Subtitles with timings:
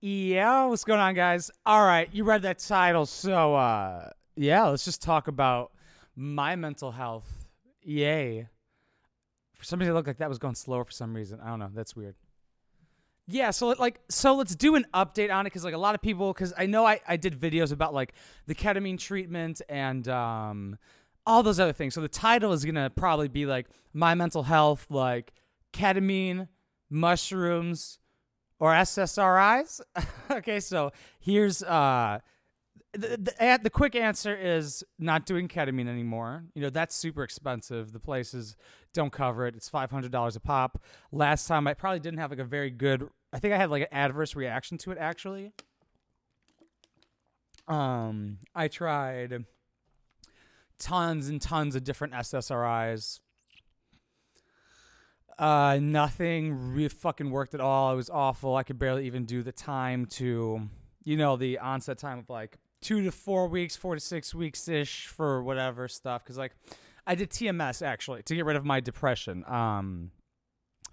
[0.00, 1.50] Yeah, what's going on, guys?
[1.66, 5.72] All right, you read that title, so uh, yeah, let's just talk about
[6.14, 7.48] my mental health.
[7.82, 8.46] Yay!
[9.56, 11.40] For some reason, it looked like that was going slower for some reason.
[11.40, 11.70] I don't know.
[11.74, 12.14] That's weird.
[13.26, 16.00] Yeah, so like, so let's do an update on it because like a lot of
[16.00, 18.14] people, because I know I I did videos about like
[18.46, 20.78] the ketamine treatment and um
[21.26, 21.94] all those other things.
[21.94, 25.32] So the title is gonna probably be like my mental health, like
[25.72, 26.46] ketamine,
[26.88, 27.98] mushrooms
[28.58, 29.80] or SSRIs.
[30.30, 32.18] okay, so here's uh
[32.92, 36.44] the, the, the quick answer is not doing ketamine anymore.
[36.54, 37.92] You know, that's super expensive.
[37.92, 38.56] The places
[38.94, 39.54] don't cover it.
[39.54, 40.82] It's $500 a pop.
[41.12, 43.82] Last time I probably didn't have like a very good I think I had like
[43.82, 45.52] an adverse reaction to it actually.
[47.66, 49.44] Um I tried
[50.78, 53.20] tons and tons of different SSRIs
[55.38, 57.92] uh, nothing really fucking worked at all.
[57.92, 58.56] It was awful.
[58.56, 60.68] I could barely even do the time to,
[61.04, 64.66] you know, the onset time of like two to four weeks, four to six weeks
[64.68, 66.24] ish for whatever stuff.
[66.24, 66.52] Cause like
[67.06, 69.44] I did TMS actually to get rid of my depression.
[69.46, 70.10] Um,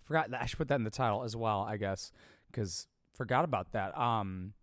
[0.03, 2.11] forgot that I should put that in the title as well, I guess,
[2.51, 3.97] because forgot about that.
[3.97, 4.53] Um,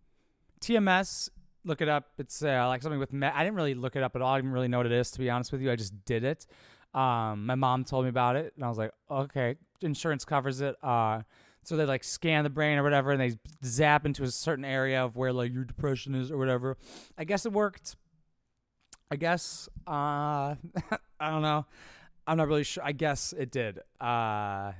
[0.61, 1.29] TMS,
[1.65, 2.11] look it up.
[2.17, 4.33] It's uh, like something with me- I didn't really look it up at all.
[4.33, 5.71] I didn't really know what it is to be honest with you.
[5.71, 6.47] I just did it.
[6.93, 10.75] Um, my mom told me about it, and I was like, okay, insurance covers it.
[10.83, 11.21] Uh,
[11.63, 15.03] so they like scan the brain or whatever, and they zap into a certain area
[15.03, 16.77] of where like your depression is or whatever.
[17.17, 17.95] I guess it worked.
[19.09, 19.91] I guess uh,
[21.19, 21.65] I don't know.
[22.27, 22.83] I'm not really sure.
[22.83, 23.79] I guess it did.
[23.99, 24.73] Uh,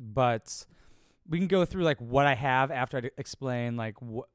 [0.00, 0.66] but
[1.28, 4.28] we can go through like what I have after I explain like what,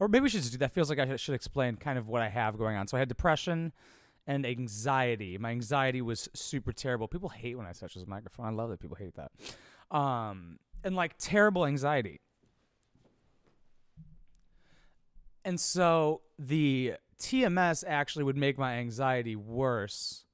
[0.00, 0.72] or maybe we should do that.
[0.72, 2.86] Feels like I should explain kind of what I have going on.
[2.86, 3.72] So I had depression
[4.28, 5.38] and anxiety.
[5.38, 7.08] My anxiety was super terrible.
[7.08, 8.46] People hate when I touch this microphone.
[8.46, 9.32] I love that people hate that.
[9.96, 12.20] Um, and like terrible anxiety.
[15.46, 20.26] And so the TMS actually would make my anxiety worse,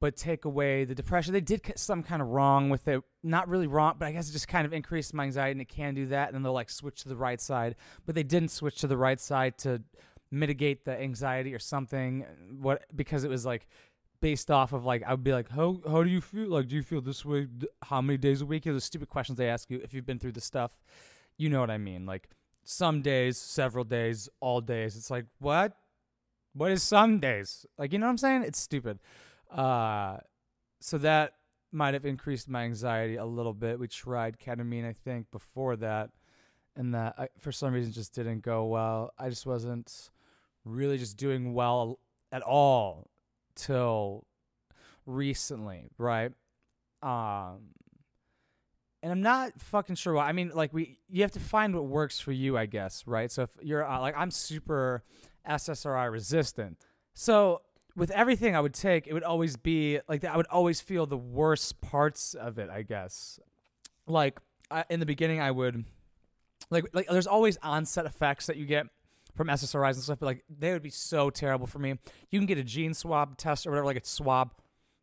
[0.00, 1.34] but take away the depression.
[1.34, 3.02] They did some kind of wrong with it.
[3.22, 5.68] Not really wrong, but I guess it just kind of increased my anxiety and it
[5.68, 6.28] can do that.
[6.28, 7.76] And then they'll like switch to the right side.
[8.06, 9.82] But they didn't switch to the right side to
[10.30, 12.24] mitigate the anxiety or something
[12.60, 13.66] what because it was like
[14.20, 16.48] based off of like I would be like how how do you feel?
[16.48, 17.48] Like do you feel this way
[17.82, 18.66] how many days a week?
[18.66, 20.72] You the stupid questions they ask you if you've been through the stuff.
[21.36, 22.06] You know what I mean?
[22.06, 22.28] Like
[22.62, 24.96] some days several days all days.
[24.96, 25.72] It's like what?
[26.52, 27.66] What is some days?
[27.78, 28.42] Like you know what I'm saying?
[28.42, 28.98] It's stupid.
[29.50, 30.18] Uh
[30.80, 31.34] so that
[31.72, 33.78] might have increased my anxiety a little bit.
[33.78, 36.10] We tried ketamine I think before that
[36.76, 39.12] and that I, for some reason just didn't go well.
[39.18, 40.10] I just wasn't
[40.64, 41.98] really just doing well
[42.32, 43.10] at all
[43.54, 44.26] till
[45.06, 46.32] recently, right?
[47.02, 47.70] Um
[49.02, 50.28] and I'm not fucking sure why.
[50.28, 53.30] I mean, like we you have to find what works for you, I guess, right?
[53.30, 55.02] So if you're uh, like I'm super
[55.48, 56.78] SSRI resistant.
[57.14, 57.62] So
[57.96, 61.16] with everything I would take, it would always be like I would always feel the
[61.16, 63.40] worst parts of it, I guess.
[64.06, 64.38] Like
[64.70, 65.84] I, in the beginning I would
[66.70, 68.86] like like there's always onset effects that you get
[69.34, 71.98] from SSRIs and stuff, but like they would be so terrible for me.
[72.30, 74.52] You can get a gene swab test or whatever, like a swab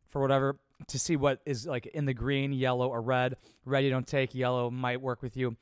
[0.06, 3.36] for whatever to see what is like in the green, yellow, or red.
[3.64, 5.56] Red you don't take, yellow might work with you.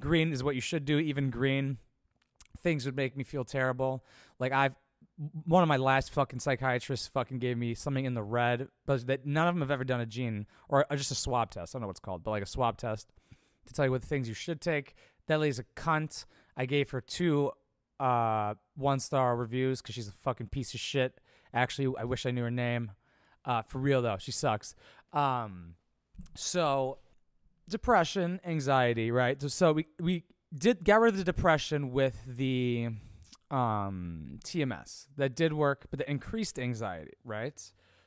[0.00, 1.78] Green is what you should do, even green.
[2.58, 4.04] Things would make me feel terrible.
[4.38, 4.74] Like I've
[5.44, 9.24] one of my last fucking psychiatrists fucking gave me something in the red, but that
[9.24, 11.74] none of them have ever done a gene or just a swab test.
[11.74, 13.08] I don't know what it's called, but like a swab test
[13.66, 14.94] to tell you what things you should take.
[15.26, 16.26] That lady's a cunt.
[16.56, 17.52] I gave her two
[18.00, 21.18] uh, one star reviews because she's a fucking piece of shit.
[21.54, 22.92] Actually, I wish I knew her name.
[23.44, 24.74] Uh, for real though, she sucks.
[25.12, 25.74] Um,
[26.34, 26.98] so
[27.68, 29.40] depression, anxiety, right?
[29.40, 30.24] So, so we we
[30.54, 32.88] did get rid of the depression with the
[33.50, 35.06] um, TMS.
[35.16, 37.60] That did work, but the increased anxiety, right?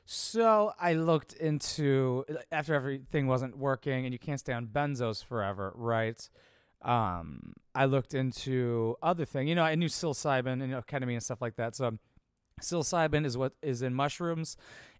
[0.04, 5.72] So I looked into after everything wasn't working, and you can't stay on benzos forever,
[5.76, 6.28] right?
[6.82, 9.48] Um, I looked into other thing.
[9.48, 11.76] You know, I knew psilocybin and ketamine and stuff like that.
[11.76, 11.98] So
[12.60, 14.56] psilocybin is what is in mushrooms.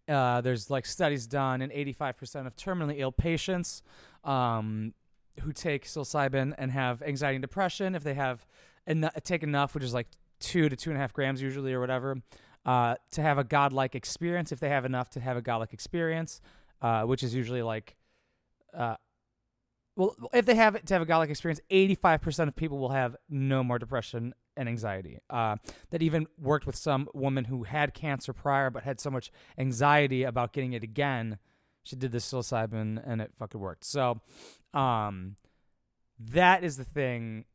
[0.09, 3.83] Uh, there's like studies done in 85% of terminally ill patients
[4.25, 4.95] um,
[5.41, 7.95] who take psilocybin and have anxiety and depression.
[7.95, 8.47] If they have
[8.87, 10.09] en- take enough, which is like
[10.41, 12.17] two to two and a half grams usually or whatever,
[12.67, 14.53] uh, to have a godlike experience.
[14.53, 16.41] If they have enough to have a godlike experience,
[16.83, 17.97] uh, which is usually like
[18.75, 18.97] uh,
[19.97, 23.17] well, if they have it to have a godlike experience, 85% of people will have
[23.29, 25.19] no more depression and anxiety.
[25.29, 25.57] Uh,
[25.91, 30.23] that even worked with some woman who had cancer prior but had so much anxiety
[30.23, 31.39] about getting it again.
[31.83, 33.85] She did this psilocybin and it fucking worked.
[33.85, 34.21] So,
[34.75, 35.37] um,
[36.19, 37.47] that is the thing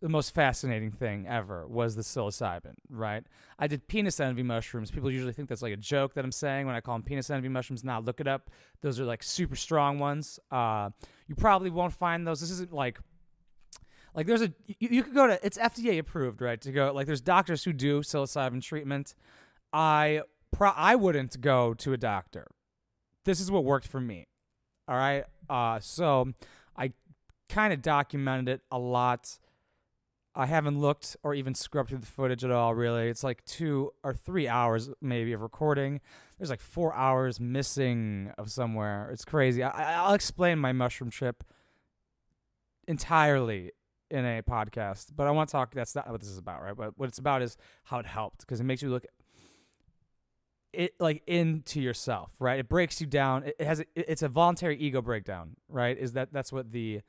[0.00, 3.24] the most fascinating thing ever was the psilocybin, right?
[3.58, 4.90] I did penis envy mushrooms.
[4.90, 7.30] People usually think that's like a joke that I'm saying when I call them penis
[7.30, 7.82] envy mushrooms.
[7.82, 8.50] Now look it up.
[8.82, 10.38] Those are like super strong ones.
[10.50, 10.90] Uh,
[11.26, 12.40] you probably won't find those.
[12.40, 12.98] This isn't like
[14.14, 16.60] like there's a you, you could go to it's FDA approved, right?
[16.60, 19.14] To go like there's doctors who do psilocybin treatment.
[19.72, 20.22] I
[20.52, 22.46] pro I wouldn't go to a doctor.
[23.24, 24.26] This is what worked for me.
[24.88, 25.24] All right.
[25.48, 26.32] Uh, so
[26.76, 26.92] I
[27.48, 29.38] kind of documented it a lot.
[30.36, 33.08] I haven't looked or even scrubbed through the footage at all, really.
[33.08, 36.02] It's like two or three hours, maybe, of recording.
[36.38, 39.08] There's like four hours missing of somewhere.
[39.10, 39.62] It's crazy.
[39.62, 41.42] I, I'll explain my mushroom trip
[42.86, 43.72] entirely
[44.10, 45.72] in a podcast, but I want to talk.
[45.72, 46.76] That's not what this is about, right?
[46.76, 49.06] But what it's about is how it helped because it makes you look
[50.74, 52.60] it like into yourself, right?
[52.60, 53.44] It breaks you down.
[53.44, 55.96] It, it has a, it's a voluntary ego breakdown, right?
[55.96, 57.00] Is that that's what the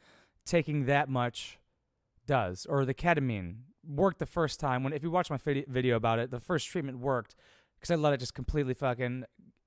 [0.45, 1.59] taking that much
[2.27, 3.55] does, or the ketamine
[3.87, 6.99] worked the first time when if you watch my video about it, the first treatment
[6.99, 7.35] worked
[7.79, 9.23] because I let it just completely fucking,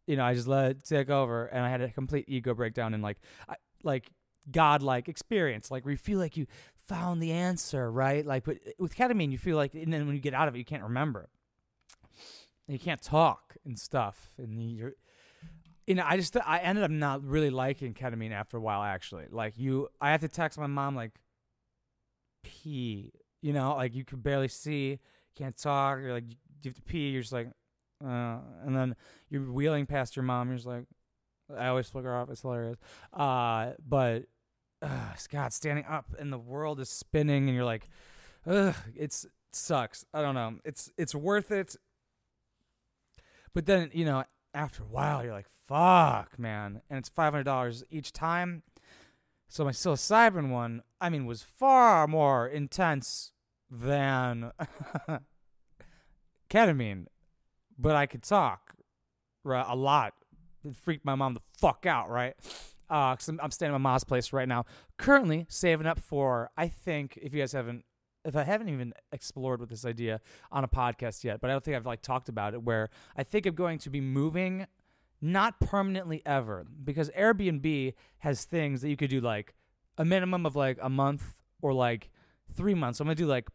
[0.07, 2.95] you know, I just let it take over, and I had a complete ego breakdown
[2.95, 3.19] and like,
[3.49, 4.11] I, like
[4.51, 6.47] godlike experience, like where you feel like you
[6.87, 8.25] found the answer, right?
[8.25, 10.55] Like but uh, with ketamine, you feel like, and then when you get out of
[10.55, 11.29] it, you can't remember,
[12.67, 14.95] and you can't talk and stuff, and you're.
[15.87, 18.81] You know, I just I ended up not really liking ketamine after a while.
[18.81, 21.11] Actually, like you, I have to text my mom like,
[22.43, 23.13] pee.
[23.43, 24.99] You know, like you can barely see,
[25.37, 25.99] can't talk.
[26.01, 27.11] You're like, you have to pee.
[27.11, 27.49] You're just like,
[28.05, 28.97] uh, and then
[29.29, 30.49] you're wheeling past your mom.
[30.49, 30.85] You're just like,
[31.57, 32.31] I always flick her off.
[32.31, 32.79] It's hilarious.
[33.13, 34.25] Uh, but
[34.83, 37.89] uh, God, standing up and the world is spinning, and you're like,
[38.47, 40.05] ugh, it's it sucks.
[40.15, 40.59] I don't know.
[40.65, 41.77] It's it's worth it.
[43.55, 47.45] But then you know, after a while, you're like, fuck, man, and it's five hundred
[47.45, 48.63] dollars each time.
[49.53, 53.33] So my psilocybin one, I mean, was far more intense
[53.69, 54.53] than
[56.49, 57.07] ketamine,
[57.77, 58.77] but I could talk
[59.43, 60.15] right, a lot.
[60.65, 62.35] It freaked my mom the fuck out, right?
[62.89, 64.67] Uh, cause I'm, I'm staying at my mom's place right now.
[64.99, 67.85] Currently saving up for, I think, if you guys haven't,
[68.25, 70.21] if I haven't even explored with this idea
[70.53, 73.25] on a podcast yet, but I don't think I've like talked about it, where I
[73.25, 74.67] think I'm going to be moving
[75.21, 79.55] not permanently ever because Airbnb has things that you could do like
[79.99, 82.11] a minimum of like a month or like
[82.55, 82.99] three months.
[82.99, 83.49] So I'm gonna do like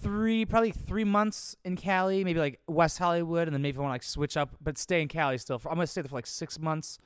[0.00, 3.90] three, probably three months in Cali, maybe like West Hollywood, and then maybe I want
[3.90, 5.60] to like switch up, but stay in Cali still.
[5.64, 6.98] I'm gonna stay there for like six months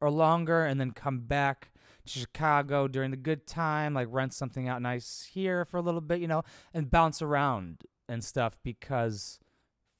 [0.00, 1.72] or longer, and then come back
[2.06, 6.00] to Chicago during the good time, like rent something out nice here for a little
[6.00, 9.38] bit, you know, and bounce around and stuff because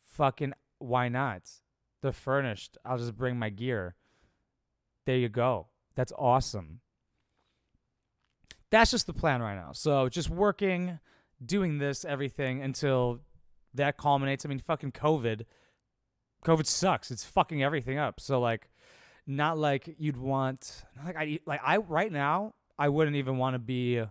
[0.04, 1.42] fucking why not?
[2.02, 2.78] They're furnished.
[2.84, 3.94] I'll just bring my gear.
[5.06, 5.68] There you go.
[5.94, 6.80] That's awesome.
[8.70, 9.72] That's just the plan right now.
[9.72, 11.00] So just working,
[11.44, 13.20] doing this, everything until
[13.74, 14.44] that culminates.
[14.44, 15.44] I mean, fucking COVID.
[16.44, 17.10] COVID sucks.
[17.10, 18.20] It's fucking everything up.
[18.20, 18.68] So like,
[19.26, 20.84] not like you'd want.
[21.04, 24.02] Like I like I right now I wouldn't even want to be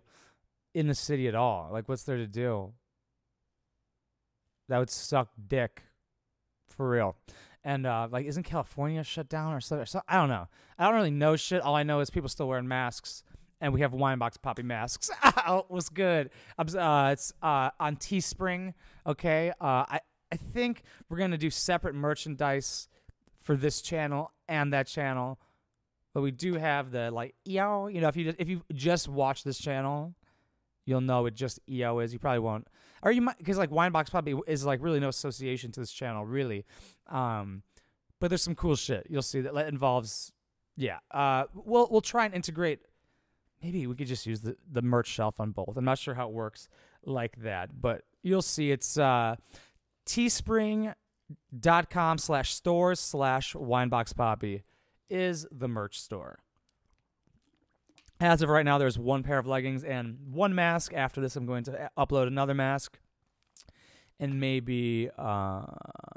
[0.73, 1.69] in the city at all.
[1.71, 2.73] Like, what's there to do?
[4.69, 5.83] That would suck dick,
[6.69, 7.15] for real.
[7.67, 9.85] And uh, like, isn't California shut down or something?
[9.85, 10.47] So, I don't know.
[10.79, 11.61] I don't really know shit.
[11.61, 13.23] All I know is people still wearing masks,
[13.59, 15.11] and we have wine box Poppy masks.
[15.45, 16.29] oh, was good.
[16.57, 18.73] Uh, it's uh, on Teespring.
[19.05, 19.49] Okay.
[19.59, 19.99] Uh, I
[20.31, 22.87] I think we're gonna do separate merchandise
[23.43, 25.37] for this channel and that channel,
[26.13, 27.87] but we do have the like EO.
[27.87, 30.15] You know, if you just, if you just watch this channel,
[30.85, 32.13] you'll know it just EO is.
[32.13, 32.65] You probably won't,
[33.01, 36.25] or you might because like Winebox Poppy is like really no association to this channel
[36.25, 36.65] really.
[37.07, 37.63] Um,
[38.19, 40.31] but there's some cool shit you'll see that involves.
[40.75, 40.99] Yeah.
[41.11, 42.79] Uh, we'll we'll try and integrate.
[43.61, 45.77] Maybe we could just use the the merch shelf on both.
[45.77, 46.67] I'm not sure how it works
[47.03, 49.35] like that, but you'll see it's uh,
[50.05, 54.63] teespring.com slash stores slash winebox poppy
[55.09, 56.39] is the merch store.
[58.19, 60.93] As of right now, there's one pair of leggings and one mask.
[60.93, 62.97] After this, I'm going to upload another mask
[64.19, 65.65] and maybe uh,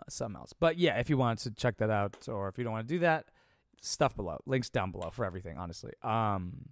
[0.09, 0.55] something else.
[0.59, 2.95] But yeah, if you want to check that out, or if you don't want to
[2.95, 3.27] do that,
[3.83, 5.59] stuff below, links down below for everything.
[5.59, 6.71] Honestly, um,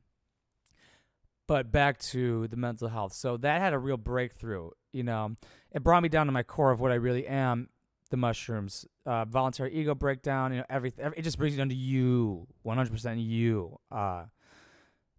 [1.47, 3.13] but back to the mental health.
[3.13, 4.71] So that had a real breakthrough.
[4.93, 5.35] You know,
[5.73, 7.69] it brought me down to my core of what I really am.
[8.11, 10.53] The mushrooms, uh, voluntary ego breakdown.
[10.53, 11.13] You know, everything.
[11.15, 13.79] It just brings you down to you, 100% you.
[13.91, 14.25] Uh,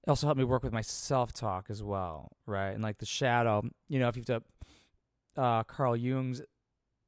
[0.04, 2.72] it also helped me work with my self talk as well, right?
[2.72, 3.64] And like the shadow.
[3.88, 4.44] You know, if you have
[5.36, 6.42] to uh, Carl Jung's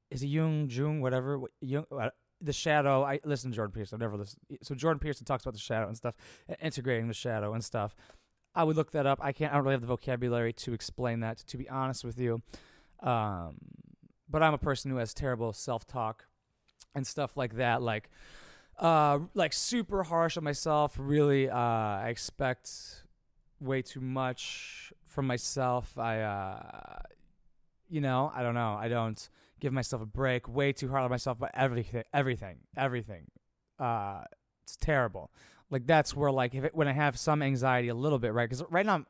[0.09, 2.09] is it Jung Jung whatever Jung, uh,
[2.41, 3.03] the shadow.
[3.03, 3.95] I listen to Jordan Peterson.
[3.95, 4.41] I've never listened.
[4.63, 6.15] So Jordan Peterson talks about the shadow and stuff,
[6.61, 7.95] integrating the shadow and stuff.
[8.53, 9.19] I would look that up.
[9.21, 9.51] I can't.
[9.51, 11.37] I don't really have the vocabulary to explain that.
[11.37, 12.41] To be honest with you,
[13.01, 13.57] um,
[14.29, 16.25] but I'm a person who has terrible self-talk
[16.93, 17.81] and stuff like that.
[17.81, 18.09] Like,
[18.81, 20.95] uh, like super harsh on myself.
[20.97, 23.05] Really, uh, I expect
[23.59, 25.97] way too much from myself.
[25.97, 26.99] I, uh,
[27.89, 28.75] you know, I don't know.
[28.79, 30.47] I don't give myself a break.
[30.47, 33.27] Way too hard on myself about everything, everything, everything.
[33.79, 34.23] Uh,
[34.63, 35.31] it's terrible.
[35.69, 38.49] Like that's where like if it, when I have some anxiety a little bit, right?
[38.49, 39.05] Because right now I'm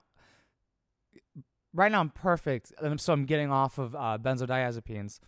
[1.74, 5.20] right now I'm perfect, and so I'm getting off of uh, benzodiazepines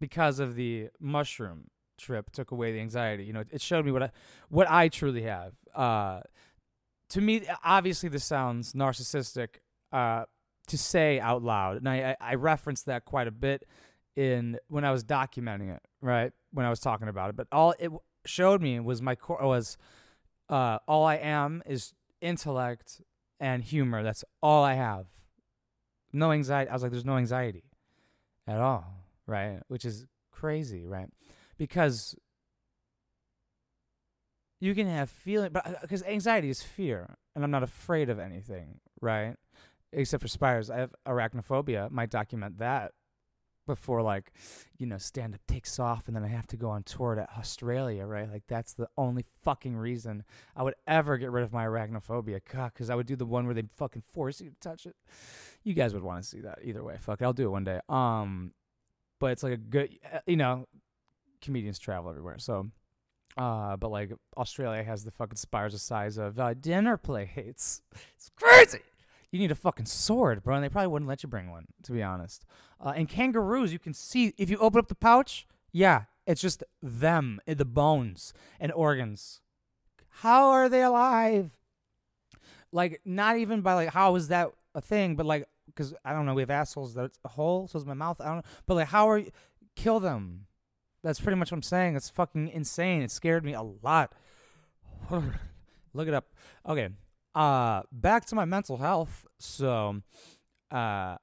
[0.00, 1.68] because of the mushroom
[2.02, 3.24] trip took away the anxiety.
[3.24, 4.10] You know, it showed me what I
[4.48, 5.52] what I truly have.
[5.74, 6.20] Uh,
[7.10, 9.48] to me, obviously, this sounds narcissistic
[9.92, 10.24] uh,
[10.68, 13.64] to say out loud, and I, I referenced that quite a bit
[14.16, 16.32] in when I was documenting it, right?
[16.52, 17.90] When I was talking about it, but all it
[18.24, 19.76] showed me was my core was
[20.48, 23.00] uh, all I am is intellect
[23.40, 24.02] and humor.
[24.02, 25.06] That's all I have.
[26.12, 26.70] No anxiety.
[26.70, 27.64] I was like, there's no anxiety
[28.46, 28.84] at all,
[29.26, 29.60] right?
[29.68, 31.08] Which is crazy, right?
[31.62, 32.16] Because
[34.60, 38.18] you can have feeling, but because uh, anxiety is fear, and I'm not afraid of
[38.18, 39.36] anything, right?
[39.92, 40.70] Except for spiders.
[40.70, 41.88] I have arachnophobia.
[41.92, 42.90] Might document that
[43.64, 44.32] before like
[44.76, 47.28] you know stand up takes off and then I have to go on tour to
[47.38, 48.28] Australia, right?
[48.28, 50.24] Like that's the only fucking reason
[50.56, 52.40] I would ever get rid of my arachnophobia.
[52.52, 54.96] God, because I would do the one where they fucking force you to touch it.
[55.62, 56.96] You guys would want to see that either way.
[56.98, 57.78] Fuck, it, I'll do it one day.
[57.88, 58.50] Um,
[59.20, 60.66] but it's like a good, uh, you know,
[61.42, 62.70] comedians travel everywhere, so.
[63.36, 67.80] Uh, but like Australia has the fucking spires the size of uh, dinner plates.
[68.14, 68.80] It's crazy
[69.32, 70.56] you need a fucking sword, bro.
[70.56, 72.44] And they probably wouldn't let you bring one, to be honest.
[72.78, 76.62] Uh, and kangaroos, you can see if you open up the pouch, yeah, it's just
[76.82, 79.40] them, eh, the bones and organs.
[80.16, 81.56] How are they alive?
[82.70, 85.16] Like, not even by like, how is that a thing?
[85.16, 87.94] But like, because I don't know, we have assholes that's a hole, so is my
[87.94, 88.20] mouth.
[88.20, 88.42] I don't know.
[88.66, 89.30] But like, how are you?
[89.74, 90.46] Kill them.
[91.02, 91.96] That's pretty much what I'm saying.
[91.96, 93.02] It's fucking insane.
[93.02, 94.14] It scared me a lot.
[95.10, 96.26] Look it up.
[96.66, 96.88] Okay,
[97.34, 99.26] uh, back to my mental health.
[99.38, 100.00] So,
[100.70, 101.16] uh,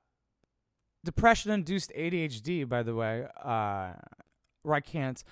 [1.03, 3.93] depression induced ADHD, by the way, uh,
[4.63, 5.23] where I can't,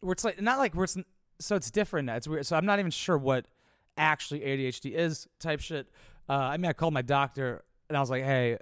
[0.00, 0.96] where it's like, not like where it's,
[1.40, 2.08] so it's different.
[2.10, 2.46] It's weird.
[2.46, 3.46] So I'm not even sure what
[3.96, 5.88] actually ADHD is type shit.
[6.28, 8.58] Uh, I mean, I called my doctor and I was like, hey,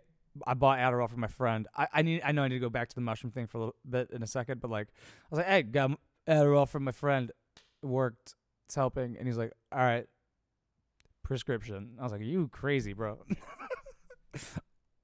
[0.47, 1.69] I bought Adderall for my friend.
[1.77, 3.59] I, I need, I know I need to go back to the mushroom thing for
[3.59, 5.99] a little bit in a second, but like, I was like, hey, got
[6.29, 7.31] Adderall from my friend.
[7.83, 8.35] It worked.
[8.67, 9.17] It's helping.
[9.17, 10.07] And he's like, all right,
[11.25, 11.97] prescription.
[11.99, 13.19] I was like, "You crazy, bro."
[14.35, 14.61] all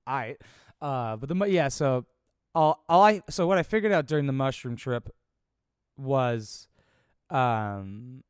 [0.07, 0.37] right.
[0.81, 1.69] uh, but the yeah.
[1.69, 2.07] So
[2.55, 5.09] all all I so what I figured out during the mushroom trip
[5.97, 6.69] was,
[7.31, 8.23] um,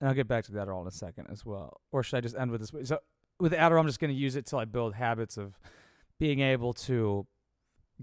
[0.00, 1.80] and I'll get back to the Adderall in a second as well.
[1.92, 2.88] Or should I just end with this?
[2.88, 2.98] So
[3.40, 5.58] with Adderall, I'm just going to use it till I build habits of
[6.18, 7.26] being able to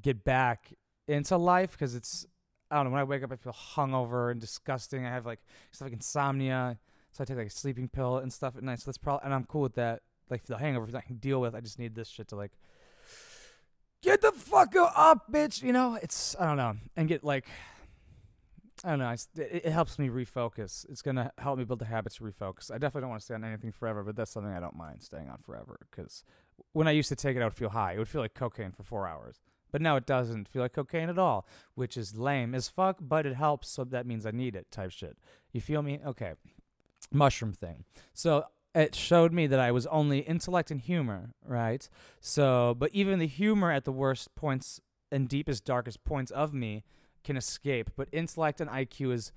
[0.02, 0.74] get back
[1.08, 2.26] into life because it's
[2.72, 5.06] I don't know when I wake up I feel hungover and disgusting.
[5.06, 5.40] I have like
[5.72, 6.78] stuff like insomnia
[7.12, 8.80] so I take like a sleeping pill and stuff at night.
[8.80, 10.02] So that's probably, and I'm cool with that.
[10.30, 11.56] Like the hangovers I can deal with.
[11.56, 12.52] I just need this shit to like
[14.04, 15.64] get the fuck up, bitch.
[15.64, 17.48] You know, it's I don't know, and get like
[18.84, 19.10] I don't know.
[19.10, 19.28] it,
[19.66, 20.86] it helps me refocus.
[20.90, 22.72] It's gonna help me build the habits to refocus.
[22.72, 25.04] I definitely don't want to stay on anything forever, but that's something I don't mind
[25.04, 25.80] staying on forever.
[25.90, 26.24] Because
[26.74, 27.94] when I used to take it, I would feel high.
[27.94, 29.40] It would feel like cocaine for four hours.
[29.72, 31.46] But now it doesn't feel like cocaine at all,
[31.76, 34.92] which is lame as fuck, but it helps, so that means I need it type
[34.92, 35.18] shit.
[35.52, 36.00] You feel me?
[36.06, 36.34] Okay
[37.12, 37.86] mushroom thing.
[38.14, 38.46] So
[38.76, 41.88] it showed me that I was only intellect and humor, right?
[42.20, 44.80] So, but even the humor at the worst points
[45.12, 46.84] and deepest, darkest points of me
[47.24, 47.92] can escape.
[47.96, 49.32] But intellect and IQ is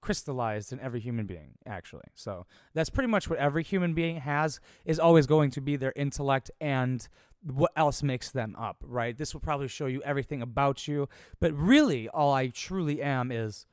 [0.00, 2.04] crystallized in every human being, actually.
[2.14, 5.94] So that's pretty much what every human being has, is always going to be their
[5.96, 7.06] intellect and
[7.42, 9.16] what else makes them up, right?
[9.16, 11.08] This will probably show you everything about you.
[11.40, 13.66] But really, all I truly am is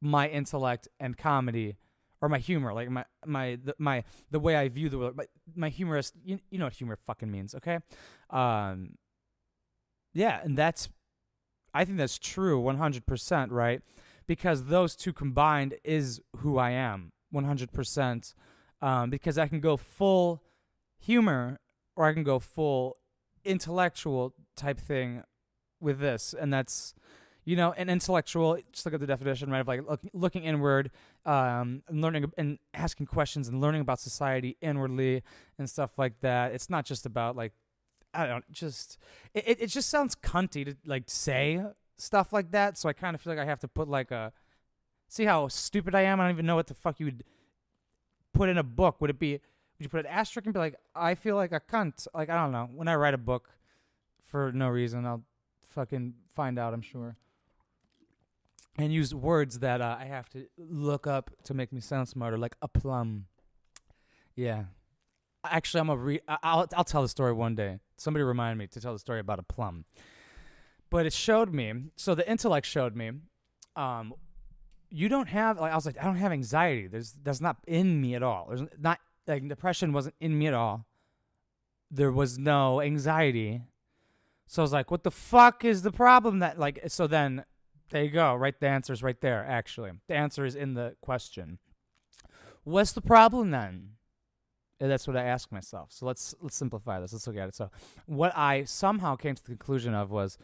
[0.00, 1.76] my intellect and comedy
[2.20, 5.26] or my humor, like my my the, my the way I view the world, my,
[5.54, 6.12] my humorous.
[6.24, 7.78] You, you know what humor fucking means, okay?
[8.30, 8.96] Um,
[10.14, 10.88] yeah, and that's
[11.76, 13.82] I think that's true, one hundred percent, right?
[14.26, 18.34] Because those two combined is who I am, one hundred percent.
[18.80, 20.42] Um, because I can go full
[20.98, 21.58] humor
[21.94, 22.96] or I can go full
[23.44, 25.22] intellectual type thing
[25.80, 26.94] with this, and that's
[27.46, 28.58] you know, an intellectual.
[28.72, 29.60] Just look at the definition, right?
[29.60, 30.90] Of like look, looking inward,
[31.24, 35.22] um, and learning and asking questions and learning about society inwardly
[35.58, 36.52] and stuff like that.
[36.52, 37.52] It's not just about like
[38.16, 38.98] I don't just
[39.34, 39.60] it.
[39.60, 41.62] It just sounds cunty to like say
[41.96, 42.78] stuff like that.
[42.78, 44.32] So I kind of feel like I have to put like a
[45.08, 46.20] see how stupid I am.
[46.20, 47.24] I don't even know what the fuck you would
[48.32, 49.00] put in a book.
[49.00, 49.40] Would it be Would
[49.84, 52.06] you put an asterisk and be like, I feel like a cunt?
[52.14, 52.68] Like, I don't know.
[52.74, 53.50] When I write a book
[54.24, 55.22] for no reason, I'll
[55.62, 57.16] fucking find out, I'm sure.
[58.78, 62.36] And use words that uh, I have to look up to make me sound smarter,
[62.36, 63.26] like a plum.
[64.34, 64.64] Yeah.
[65.50, 67.78] Actually, I'm a re- I'll I'll tell the story one day.
[67.96, 69.84] Somebody remind me to tell the story about a plum.
[70.90, 71.72] But it showed me.
[71.96, 73.12] So the intellect showed me.
[73.74, 74.14] Um,
[74.90, 76.86] you don't have like I was like I don't have anxiety.
[76.86, 78.46] There's that's not in me at all.
[78.48, 80.86] There's not like depression wasn't in me at all.
[81.90, 83.62] There was no anxiety.
[84.46, 87.44] So I was like, what the fuck is the problem that like so then
[87.90, 89.92] there you go, right the answer's right there actually.
[90.08, 91.58] The answer is in the question.
[92.64, 93.90] What's the problem then?
[94.78, 95.90] And that's what I asked myself.
[95.90, 97.12] So let's let's simplify this.
[97.12, 97.54] Let's look at it.
[97.54, 97.70] So
[98.06, 100.36] what I somehow came to the conclusion of was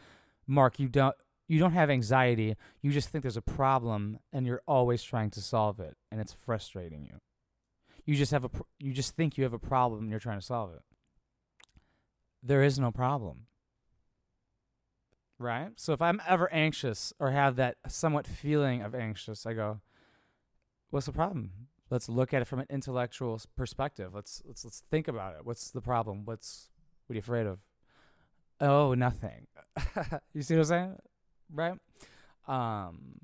[0.47, 1.15] Mark, you don't
[1.47, 2.55] you don't have anxiety.
[2.81, 6.33] You just think there's a problem and you're always trying to solve it and it's
[6.33, 7.19] frustrating you.
[8.05, 10.39] You just have a pr- you just think you have a problem and you're trying
[10.39, 10.81] to solve it.
[12.41, 13.45] There is no problem.
[15.37, 15.71] Right?
[15.75, 19.81] So if I'm ever anxious or have that somewhat feeling of anxious, I go,
[20.89, 21.67] "What's the problem?
[21.89, 24.13] Let's look at it from an intellectual perspective.
[24.13, 25.45] Let's let's let's think about it.
[25.45, 26.25] What's the problem?
[26.25, 26.69] What's
[27.05, 27.59] what are you afraid of?
[28.59, 29.47] Oh, nothing.
[30.33, 30.95] you see what I'm saying?
[31.53, 31.77] Right?
[32.47, 33.19] Um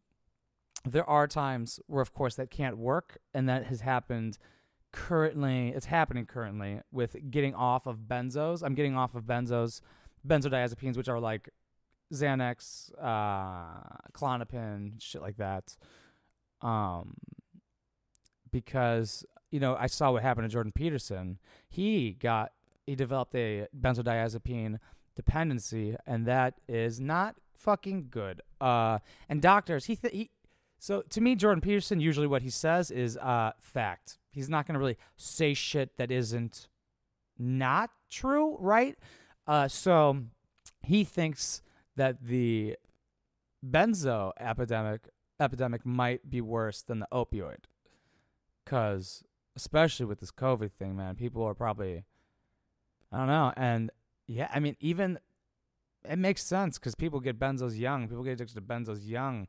[0.86, 4.38] there are times where of course that can't work and that has happened
[4.92, 8.62] currently it's happening currently with getting off of benzos.
[8.64, 9.82] I'm getting off of benzos,
[10.28, 11.50] benzodiazepines which are like
[12.14, 13.82] Xanax, uh
[14.14, 15.76] Klonopin, shit like that.
[16.62, 17.16] Um
[18.52, 21.40] because you know, I saw what happened to Jordan Peterson.
[21.70, 22.52] He got
[22.86, 24.80] he developed a benzodiazepine
[25.16, 28.42] dependency, and that is not fucking good.
[28.62, 30.30] Uh, and doctors, he th- he.
[30.80, 34.20] So to me, Jordan Peterson usually what he says is uh fact.
[34.32, 36.68] He's not gonna really say shit that isn't
[37.38, 38.96] not true, right?
[39.48, 40.24] Uh, so
[40.84, 41.62] he thinks
[41.96, 42.78] that the
[43.66, 47.66] benzo epidemic epidemic might be worse than the opioid,
[48.70, 49.24] because
[49.56, 52.04] especially with this COVID thing, man, people are probably
[53.12, 53.90] I don't know, and
[54.28, 55.18] yeah, I mean, even
[56.08, 58.08] it makes sense because people get benzos young.
[58.08, 59.48] People get addicted to benzos young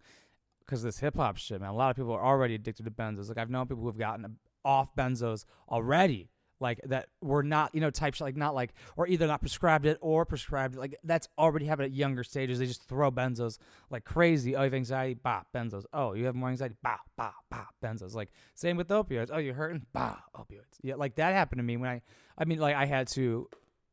[0.60, 1.70] because this hip hop shit, man.
[1.70, 3.28] A lot of people are already addicted to benzos.
[3.28, 6.30] Like I've known people who've gotten off benzos already,
[6.60, 9.86] like that were not, you know, type shit, like not like, or either not prescribed
[9.86, 10.78] it or prescribed it.
[10.78, 12.58] Like that's already happened at younger stages.
[12.58, 13.58] They just throw benzos
[13.90, 14.54] like crazy.
[14.54, 15.14] Oh, you have anxiety?
[15.14, 15.84] Bah, benzos.
[15.92, 16.76] Oh, you have more anxiety?
[16.82, 18.14] Bah, bah, bah, benzos.
[18.14, 19.30] Like same with opioids.
[19.32, 19.86] Oh, you're hurting?
[19.92, 20.78] Bah, opioids.
[20.82, 22.02] Yeah, like that happened to me when I,
[22.36, 23.48] I mean, like I had to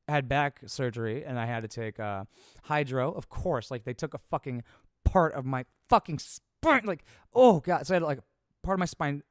[0.08, 2.26] had back surgery and I had to take uh,
[2.64, 3.12] hydro.
[3.12, 4.64] Of course, like they took a fucking
[5.06, 6.84] part of my fucking spine.
[6.86, 7.04] Like,
[7.34, 8.20] oh god, so I had like
[8.64, 9.24] part of my spine.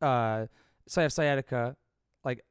[0.00, 0.46] Uh,
[0.86, 1.76] so I have sciatica,
[2.24, 2.44] like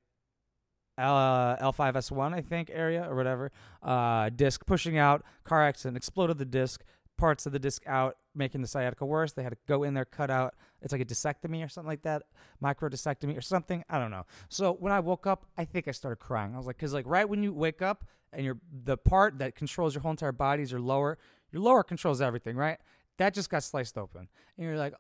[1.00, 3.52] L L five S one I think area or whatever.
[3.82, 6.84] Uh, disc pushing out, car accident, exploded the disc.
[7.18, 9.34] Parts of the disc out, making the sciatica worse.
[9.34, 10.56] They had to go in there, cut out.
[10.82, 12.24] It's like a discectomy or something like that,
[12.62, 13.84] micro discectomy or something.
[13.90, 14.26] I don't know.
[14.48, 16.54] So when I woke up, I think I started crying.
[16.54, 19.56] I was like, because like right when you wake up and you're the part that
[19.56, 21.18] controls your whole entire body is your lower.
[21.52, 22.78] Your lower controls everything, right?
[23.18, 24.94] That just got sliced open, and you're like,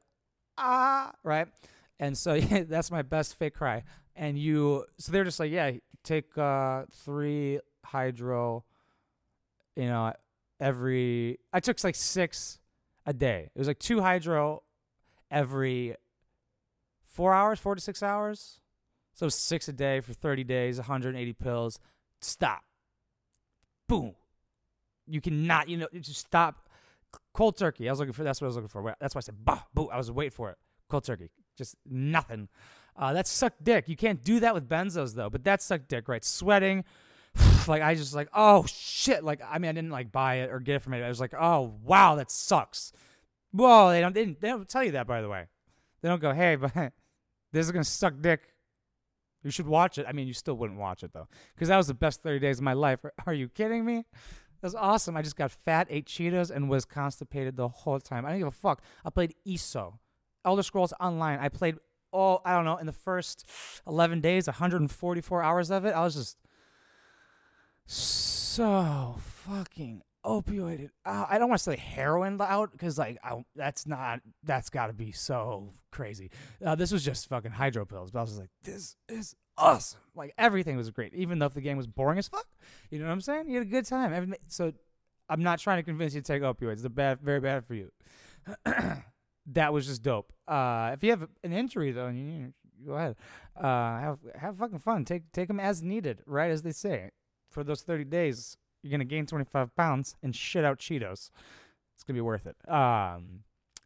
[0.57, 1.47] ah, right?
[1.99, 3.83] And so yeah, that's my best fake cry.
[4.19, 5.71] And you, so they're just like, yeah,
[6.03, 8.65] take uh, three hydro,
[9.77, 10.11] you know,
[10.59, 11.39] every.
[11.53, 12.59] I took like six
[13.05, 13.49] a day.
[13.55, 14.61] It was like two hydro
[15.31, 15.95] every
[17.05, 18.59] four hours, four to six hours.
[19.13, 21.79] So six a day for 30 days, 180 pills.
[22.19, 22.63] Stop.
[23.87, 24.15] Boom.
[25.07, 26.69] You cannot, you know, just stop.
[27.33, 27.87] Cold turkey.
[27.87, 28.95] I was looking for, that's what I was looking for.
[28.99, 29.89] That's why I said, bah, boo.
[29.89, 30.57] I was waiting for it.
[30.89, 31.31] Cold turkey.
[31.57, 32.49] Just nothing.
[32.99, 33.87] Uh, that's sucked dick.
[33.87, 36.23] You can't do that with benzos, though, but that sucked dick, right?
[36.23, 36.83] Sweating.
[37.67, 39.23] like, I just like, oh, shit.
[39.23, 41.01] Like, I mean, I didn't like buy it or get it from it.
[41.01, 42.91] I was like, oh, wow, that sucks.
[43.53, 45.47] Well, they don't, they, didn't, they don't tell you that, by the way.
[46.01, 46.73] They don't go, hey, but
[47.53, 48.53] this is to suck dick.
[49.43, 50.05] You should watch it.
[50.07, 52.57] I mean, you still wouldn't watch it, though, because that was the best 30 days
[52.57, 52.99] of my life.
[53.25, 54.03] Are you kidding me?
[54.61, 55.15] That was awesome.
[55.15, 58.25] I just got fat, ate Cheetos, and was constipated the whole time.
[58.25, 58.83] I didn't give a fuck.
[59.05, 59.97] I played ESO,
[60.43, 61.39] Elder Scrolls Online.
[61.39, 61.77] I played
[62.11, 63.45] all, I don't know, in the first
[63.87, 65.91] 11 days, 144 hours of it.
[65.91, 66.37] I was just
[67.85, 70.89] so fucking opioided.
[71.05, 74.87] Uh, I don't want to say heroin out because like I, that's not that's got
[74.87, 76.29] to be so crazy.
[76.63, 80.01] Uh, this was just fucking hydro pills, but I was like, this is awesome.
[80.15, 82.47] Like everything was great, even though if the game was boring as fuck.
[82.89, 83.49] You know what I'm saying?
[83.49, 84.33] You had a good time.
[84.47, 84.73] So
[85.29, 86.81] I'm not trying to convince you to take opioids.
[86.81, 87.91] They're bad, very bad for you.
[89.53, 90.31] that was just dope.
[90.47, 92.53] Uh, if you have an injury though, and you
[92.85, 93.15] go ahead.
[93.55, 95.05] Uh, have have fucking fun.
[95.05, 97.11] Take take them as needed, right as they say.
[97.49, 101.31] For those 30 days, you're gonna gain 25 pounds and shit out Cheetos.
[101.95, 102.55] It's gonna be worth it.
[102.71, 103.43] Um,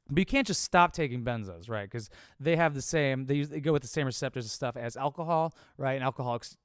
[0.09, 1.89] but you can't just stop taking benzos, right?
[1.89, 3.25] Because they have the same.
[3.25, 5.93] They use they go with the same receptors and stuff as alcohol, right?
[5.93, 6.57] And alcoholics,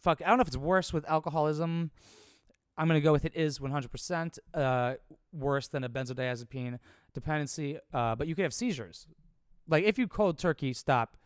[0.00, 0.22] fuck.
[0.24, 1.90] I don't know if it's worse with alcoholism.
[2.76, 4.94] I'm gonna go with it is 100% uh,
[5.32, 6.78] worse than a benzodiazepine
[7.14, 7.78] dependency.
[7.92, 9.06] Uh, but you could have seizures.
[9.68, 11.16] Like if you cold turkey stop,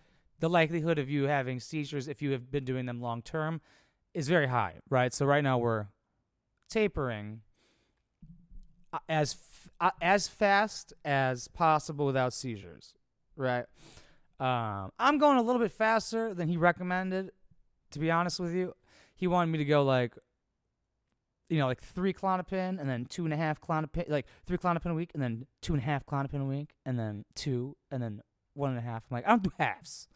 [0.40, 3.60] the likelihood of you having seizures if you have been doing them long term
[4.12, 5.12] is very high, right?
[5.12, 5.86] So right now we're
[6.68, 7.42] tapering
[8.92, 12.94] uh, as f- uh, as fast as possible without seizures,
[13.36, 13.64] right?
[14.40, 17.30] Um, I'm going a little bit faster than he recommended.
[17.92, 18.74] To be honest with you,
[19.14, 20.14] he wanted me to go like,
[21.52, 24.90] you know, like three Klonopin and then two and a half Klonopin, like three Klonopin
[24.90, 28.02] a week and then two and a half Klonopin a week and then two and
[28.02, 28.22] then
[28.54, 29.04] one and a half.
[29.10, 30.08] I'm like, I don't do halves.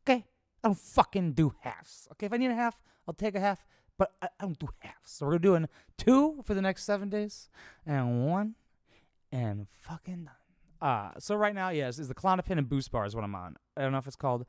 [0.00, 0.26] Okay,
[0.62, 2.08] I don't fucking do halves.
[2.12, 2.78] Okay, if I need a half,
[3.08, 3.64] I'll take a half
[3.98, 4.96] but I, I don't do halves.
[5.04, 7.48] So we're doing two for the next seven days,
[7.86, 8.54] and one,
[9.30, 10.88] and fucking done.
[10.88, 13.56] Uh, so right now, yes, is the Klonopin and Buspar is what I'm on.
[13.76, 14.44] I don't know if it's called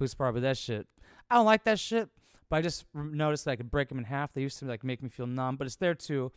[0.00, 0.86] Buspar, but that shit,
[1.30, 2.08] I don't like that shit.
[2.48, 4.32] But I just noticed that I could break them in half.
[4.32, 6.32] They used to like make me feel numb, but it's there to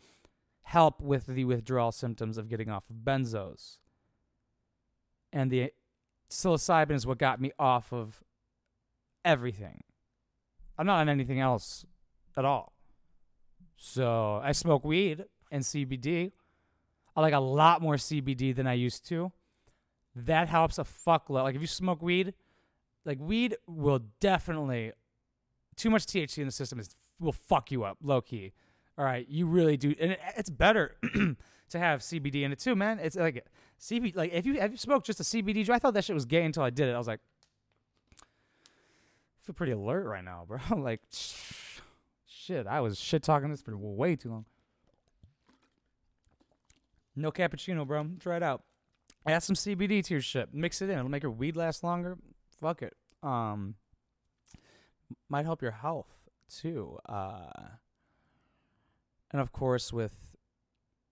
[0.62, 3.78] help with the withdrawal symptoms of getting off of benzos.
[5.32, 5.72] And the
[6.30, 8.22] psilocybin is what got me off of
[9.24, 9.82] everything.
[10.76, 11.84] I'm not on anything else
[12.36, 12.72] at all.
[13.76, 16.32] So I smoke weed and CBD.
[17.16, 19.32] I like a lot more CBD than I used to.
[20.14, 21.44] That helps a fuckload.
[21.44, 22.34] Like if you smoke weed,
[23.04, 24.92] like weed will definitely
[25.78, 28.52] too much THC in the system is will fuck you up low key.
[28.96, 30.96] All right, you really do, and it, it's better
[31.70, 32.98] to have CBD in it too, man.
[32.98, 33.46] It's like
[33.80, 34.16] CBD.
[34.16, 36.44] Like if you have you smoked just a CBD, I thought that shit was gay
[36.44, 36.92] until I did it.
[36.92, 37.20] I was like,
[38.20, 38.24] I
[39.42, 40.58] feel pretty alert right now, bro.
[40.76, 41.00] like
[42.26, 44.44] shit, I was shit talking this for way too long.
[47.14, 48.06] No cappuccino, bro.
[48.20, 48.62] Try it out.
[49.26, 50.54] Add some CBD to your shit.
[50.54, 50.98] Mix it in.
[50.98, 52.16] It'll make your weed last longer.
[52.60, 52.94] Fuck it.
[53.22, 53.74] Um,
[55.28, 56.98] might help your health too.
[57.08, 57.50] Uh,
[59.30, 60.36] and of course, with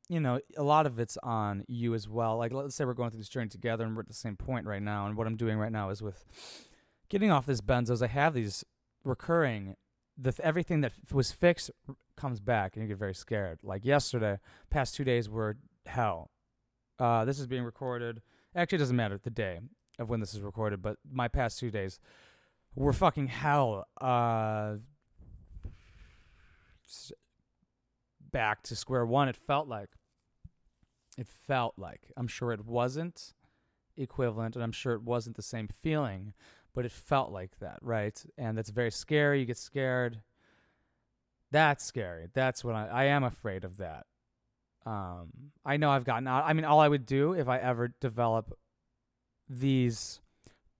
[0.08, 2.36] you know, a lot of it's on you as well.
[2.36, 4.66] Like, let's say we're going through this journey together, and we're at the same point
[4.66, 5.06] right now.
[5.06, 6.24] And what I'm doing right now is with
[7.08, 8.02] getting off this benzos.
[8.02, 8.64] I have these
[9.04, 9.74] recurring
[10.18, 11.70] the everything that f- was fixed
[12.16, 13.60] comes back, and you get very scared.
[13.62, 14.38] Like yesterday,
[14.70, 16.30] past two days were hell.
[16.98, 18.22] Uh, this is being recorded.
[18.54, 19.60] Actually, it doesn't matter the day
[19.98, 21.98] of when this is recorded, but my past two days
[22.84, 23.86] were fucking hell.
[24.00, 24.76] Uh,
[28.30, 29.28] back to square one.
[29.28, 29.90] It felt like.
[31.18, 32.12] It felt like.
[32.16, 33.32] I'm sure it wasn't
[33.96, 36.34] equivalent, and I'm sure it wasn't the same feeling
[36.76, 38.22] but it felt like that, right?
[38.36, 39.40] And that's very scary.
[39.40, 40.20] You get scared.
[41.50, 42.26] That's scary.
[42.34, 44.04] That's what I, I am afraid of that.
[44.84, 45.30] Um,
[45.64, 46.44] I know I've gotten out.
[46.44, 48.56] I mean, all I would do if I ever develop
[49.48, 50.20] these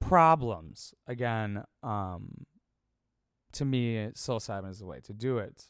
[0.01, 2.47] problems again, um,
[3.53, 5.65] to me, psilocybin is the way to do it.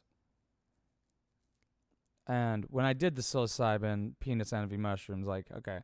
[2.26, 5.80] And when I did the psilocybin penis envy mushrooms, like, okay,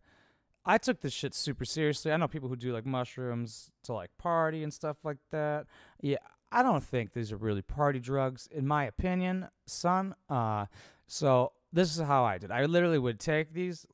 [0.64, 2.12] I took this shit super seriously.
[2.12, 5.66] I know people who do like mushrooms to like party and stuff like that.
[6.00, 6.18] Yeah,
[6.50, 10.14] I don't think these are really party drugs, in my opinion, son.
[10.28, 10.66] Uh,
[11.06, 12.50] so this is how I did.
[12.50, 13.86] I literally would take these,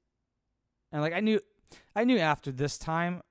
[0.93, 1.41] and like I knew,
[1.95, 3.23] I knew after this time,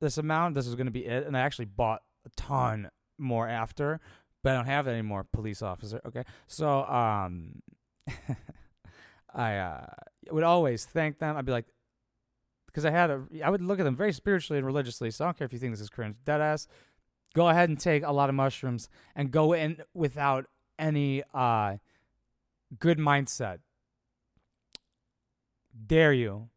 [0.00, 4.00] this amount, this is gonna be it, and I actually bought a ton more after,
[4.42, 5.24] but I don't have it anymore.
[5.24, 6.00] Police officer.
[6.06, 7.60] Okay, so um,
[9.34, 9.86] I uh
[10.30, 11.36] would always thank them.
[11.36, 11.66] I'd be like,
[12.66, 15.10] because I had a, I would look at them very spiritually and religiously.
[15.10, 16.16] So I don't care if you think this is cringe.
[16.24, 16.66] Dead ass.
[17.34, 20.46] Go ahead and take a lot of mushrooms and go in without
[20.78, 21.76] any uh,
[22.78, 23.58] good mindset.
[25.86, 26.48] Dare you?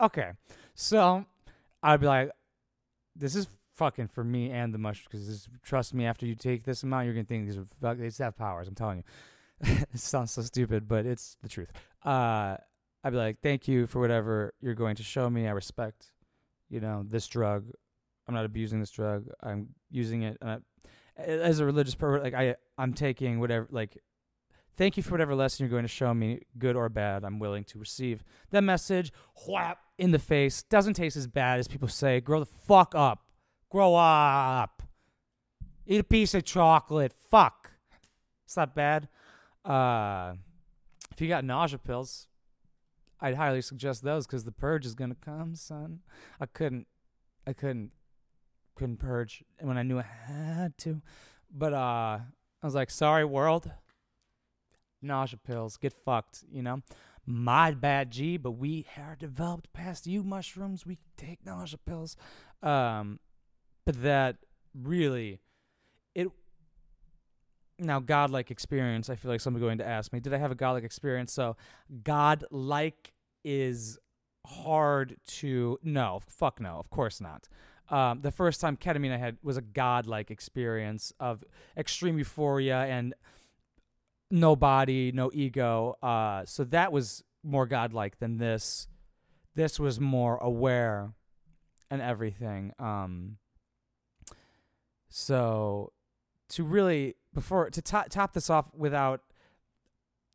[0.00, 0.32] Okay,
[0.74, 1.26] so
[1.84, 2.30] I'd be like,
[3.14, 6.82] this is fucking for me and the mushrooms because trust me, after you take this
[6.82, 8.66] amount, you're gonna think these are these have powers.
[8.66, 9.04] I'm telling you.
[9.92, 11.70] it sounds so stupid, but it's the truth.
[12.04, 12.56] Uh,
[13.04, 15.46] I'd be like, thank you for whatever you're going to show me.
[15.46, 16.12] I respect,
[16.68, 17.70] you know, this drug.
[18.26, 19.26] I'm not abusing this drug.
[19.42, 20.58] I'm using it I,
[21.18, 22.24] as a religious person.
[22.24, 23.68] Like I, I'm taking whatever.
[23.70, 23.98] Like,
[24.76, 27.24] thank you for whatever lesson you're going to show me, good or bad.
[27.24, 29.12] I'm willing to receive that message.
[29.48, 30.62] Whap in the face.
[30.62, 32.20] Doesn't taste as bad as people say.
[32.20, 33.24] Grow the fuck up.
[33.70, 34.82] Grow up.
[35.86, 37.12] Eat a piece of chocolate.
[37.30, 37.72] Fuck.
[38.44, 39.08] It's not bad.
[39.64, 40.34] Uh,
[41.12, 42.28] if you got nausea pills,
[43.20, 46.00] I'd highly suggest those because the purge is gonna come, son.
[46.40, 46.86] I couldn't,
[47.46, 47.92] I couldn't
[48.74, 51.00] couldn't purge when I knew I had to.
[51.50, 52.18] But uh,
[52.62, 53.70] I was like, sorry, world.
[55.04, 56.82] Nausea pills, get fucked, you know?
[57.26, 60.84] My bad, G, but we are developed past you mushrooms.
[60.84, 62.16] We take nausea pills.
[62.62, 63.18] Um,
[63.86, 64.36] but that
[64.74, 65.40] really,
[66.14, 66.28] it.
[67.78, 69.08] Now, godlike experience.
[69.08, 71.32] I feel like someone's going to ask me, did I have a godlike experience?
[71.32, 71.56] So,
[72.02, 73.98] godlike is
[74.46, 75.78] hard to.
[75.82, 77.48] No, fuck no, of course not.
[77.88, 81.44] Um, the first time ketamine I had was a godlike experience of
[81.76, 83.14] extreme euphoria and
[84.34, 85.96] no body, no ego.
[86.02, 88.88] Uh, so that was more godlike than this.
[89.54, 91.12] This was more aware
[91.88, 92.72] and everything.
[92.80, 93.36] Um,
[95.08, 95.92] so
[96.48, 99.20] to really before to top, top this off without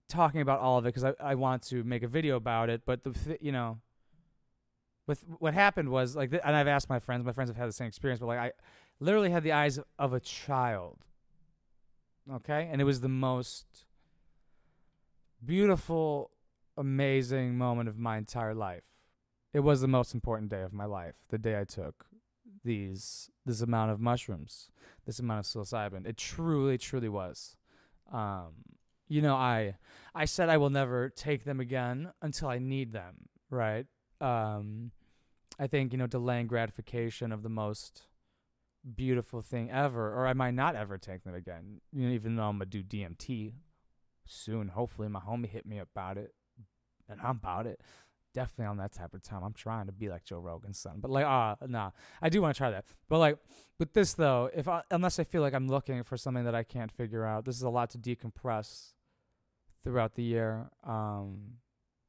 [0.08, 2.84] talking about all of it because I, I want to make a video about it,
[2.86, 3.80] but the you know
[5.08, 7.26] with what happened was like, and I've asked my friends.
[7.26, 8.52] My friends have had the same experience, but like I
[9.02, 11.00] literally had the eyes of a child.
[12.32, 13.86] Okay, and it was the most
[15.44, 16.32] beautiful,
[16.78, 18.84] amazing moment of my entire life.
[19.54, 21.16] It was the most important day of my life.
[21.30, 22.06] The day I took
[22.64, 24.70] these this amount of mushrooms,
[25.06, 26.06] this amount of psilocybin.
[26.06, 27.58] It truly, truly was.
[28.12, 28.54] Um,
[29.08, 29.76] you know, I
[30.14, 33.86] I said I will never take them again until I need them, right?
[34.22, 34.92] Um,
[35.60, 38.04] I think, you know, delaying gratification of the most
[38.96, 41.82] beautiful thing ever, or I might not ever take them again.
[41.92, 43.54] You know, even though I'm gonna do DMT
[44.30, 44.70] soon.
[44.70, 46.34] Hopefully, my homie hit me about it,
[47.08, 47.82] and I'm about it.
[48.34, 49.44] Definitely on that type of time.
[49.44, 52.42] I'm trying to be like Joe Rogan's son, but like, ah, uh, nah, I do
[52.42, 52.86] want to try that.
[53.10, 53.38] But like
[53.80, 56.64] with this though, if I unless I feel like I'm looking for something that I
[56.64, 58.94] can't figure out, this is a lot to decompress
[59.84, 60.70] throughout the year.
[60.84, 61.56] Um,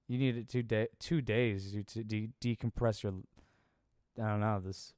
[0.09, 3.15] you need two day two days to de- decompress your
[4.23, 4.93] I don't know this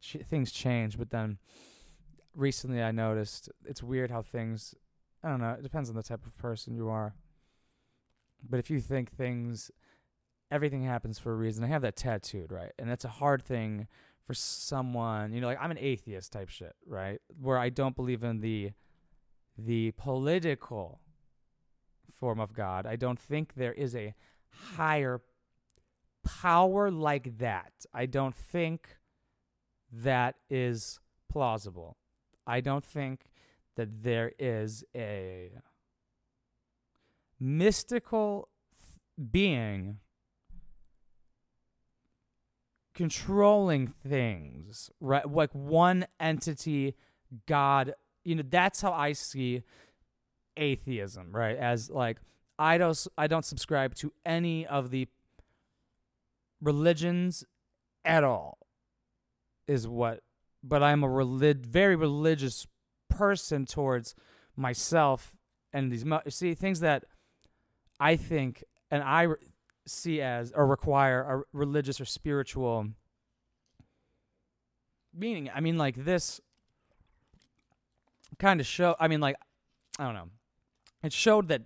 [0.00, 1.38] ch- things change, but then
[2.34, 4.74] recently I noticed it's weird how things
[5.24, 7.14] I don't know, it depends on the type of person you are.
[8.48, 9.70] But if you think things
[10.50, 12.72] everything happens for a reason, I have that tattooed, right?
[12.78, 13.86] And that's a hard thing
[14.26, 17.20] for someone, you know, like I'm an atheist type shit, right?
[17.40, 18.72] Where I don't believe in the
[19.56, 21.00] the political
[22.12, 22.86] form of God.
[22.86, 24.14] I don't think there is a
[24.76, 25.20] higher
[26.24, 27.72] power like that.
[27.92, 28.96] I don't think
[29.90, 31.96] that is plausible.
[32.46, 33.31] I don't think
[33.76, 35.50] that there is a
[37.40, 38.48] mystical
[39.30, 39.98] being
[42.94, 45.30] controlling things, right?
[45.30, 46.94] Like one entity,
[47.46, 47.94] God.
[48.24, 49.62] You know, that's how I see
[50.56, 51.56] atheism, right?
[51.56, 52.18] As like
[52.58, 55.08] I don't I don't subscribe to any of the
[56.60, 57.44] religions
[58.04, 58.58] at all
[59.66, 60.22] is what
[60.62, 62.66] but I'm a relig- very religious
[63.16, 64.14] person towards
[64.56, 65.36] myself
[65.72, 67.04] and these see things that
[67.98, 69.36] I think and I re-
[69.86, 72.88] see as or require a religious or spiritual
[75.14, 75.50] meaning.
[75.54, 76.40] I mean like this
[78.38, 79.36] kind of show I mean like
[79.98, 80.30] I don't know.
[81.02, 81.62] It showed that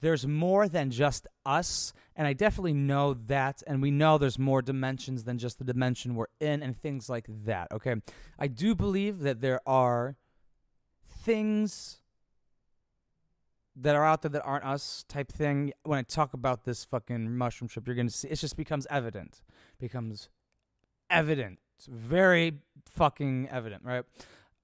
[0.00, 4.62] there's more than just us and i definitely know that and we know there's more
[4.62, 7.96] dimensions than just the dimension we're in and things like that okay
[8.38, 10.16] i do believe that there are
[11.18, 11.98] things
[13.76, 17.36] that are out there that aren't us type thing when i talk about this fucking
[17.36, 19.42] mushroom trip you're gonna see it just becomes evident
[19.78, 20.28] becomes
[21.10, 22.58] evident it's very
[22.90, 24.04] fucking evident right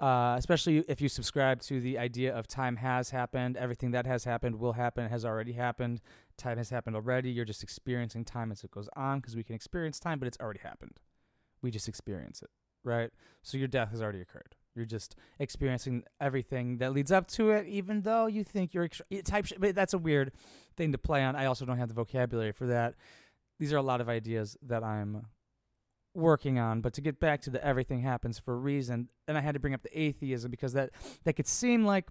[0.00, 4.24] uh, especially if you subscribe to the idea of time has happened, everything that has
[4.24, 6.00] happened will happen, has already happened,
[6.36, 7.30] time has happened already.
[7.30, 10.38] You're just experiencing time as it goes on because we can experience time, but it's
[10.40, 10.98] already happened.
[11.62, 12.50] We just experience it,
[12.82, 13.10] right?
[13.42, 14.56] So your death has already occurred.
[14.74, 19.06] You're just experiencing everything that leads up to it, even though you think you're extra-
[19.22, 19.46] type.
[19.46, 20.32] Sh- but that's a weird
[20.76, 21.36] thing to play on.
[21.36, 22.94] I also don't have the vocabulary for that.
[23.58, 25.26] These are a lot of ideas that I'm
[26.14, 26.80] working on.
[26.80, 29.60] But to get back to the everything happens for a reason, and I had to
[29.60, 30.90] bring up the atheism because that
[31.24, 32.08] that could seem like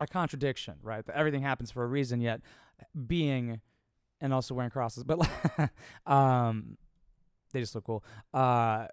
[0.00, 1.04] a contradiction, right?
[1.04, 2.40] That everything happens for a reason, yet
[3.06, 3.60] being
[4.20, 5.20] and also wearing crosses, but
[6.06, 6.76] um,
[7.52, 8.04] they just look cool.
[8.34, 8.86] Uh,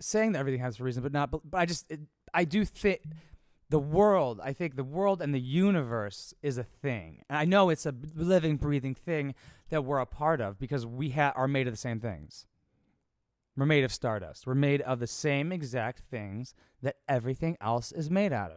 [0.00, 1.30] saying that everything has a reason, but not.
[1.30, 2.00] But, but I just it,
[2.34, 3.02] I do think
[3.68, 4.40] the world.
[4.42, 7.94] I think the world and the universe is a thing, and I know it's a
[8.14, 9.34] living, breathing thing
[9.70, 12.46] that we're a part of because we ha- are made of the same things.
[13.56, 14.46] We're made of stardust.
[14.46, 18.52] We're made of the same exact things that everything else is made out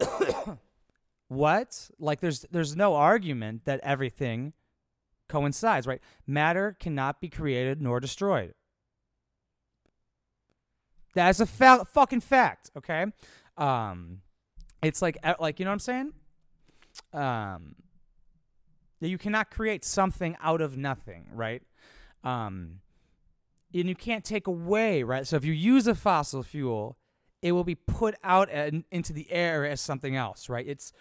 [0.00, 0.58] of.
[1.28, 1.90] what?
[1.98, 4.52] Like there's there's no argument that everything
[5.28, 6.00] coincides, right?
[6.26, 8.54] Matter cannot be created nor destroyed.
[11.14, 12.70] That's a fa- fucking fact.
[12.76, 13.06] Okay.
[13.56, 14.22] Um,
[14.82, 16.12] it's like like you know what I'm saying.
[17.12, 17.74] Um,
[19.00, 21.62] you cannot create something out of nothing, right?
[22.22, 22.80] Um,
[23.72, 25.26] and you can't take away, right?
[25.26, 26.96] So if you use a fossil fuel,
[27.40, 30.66] it will be put out into the air as something else, right?
[30.66, 30.92] It's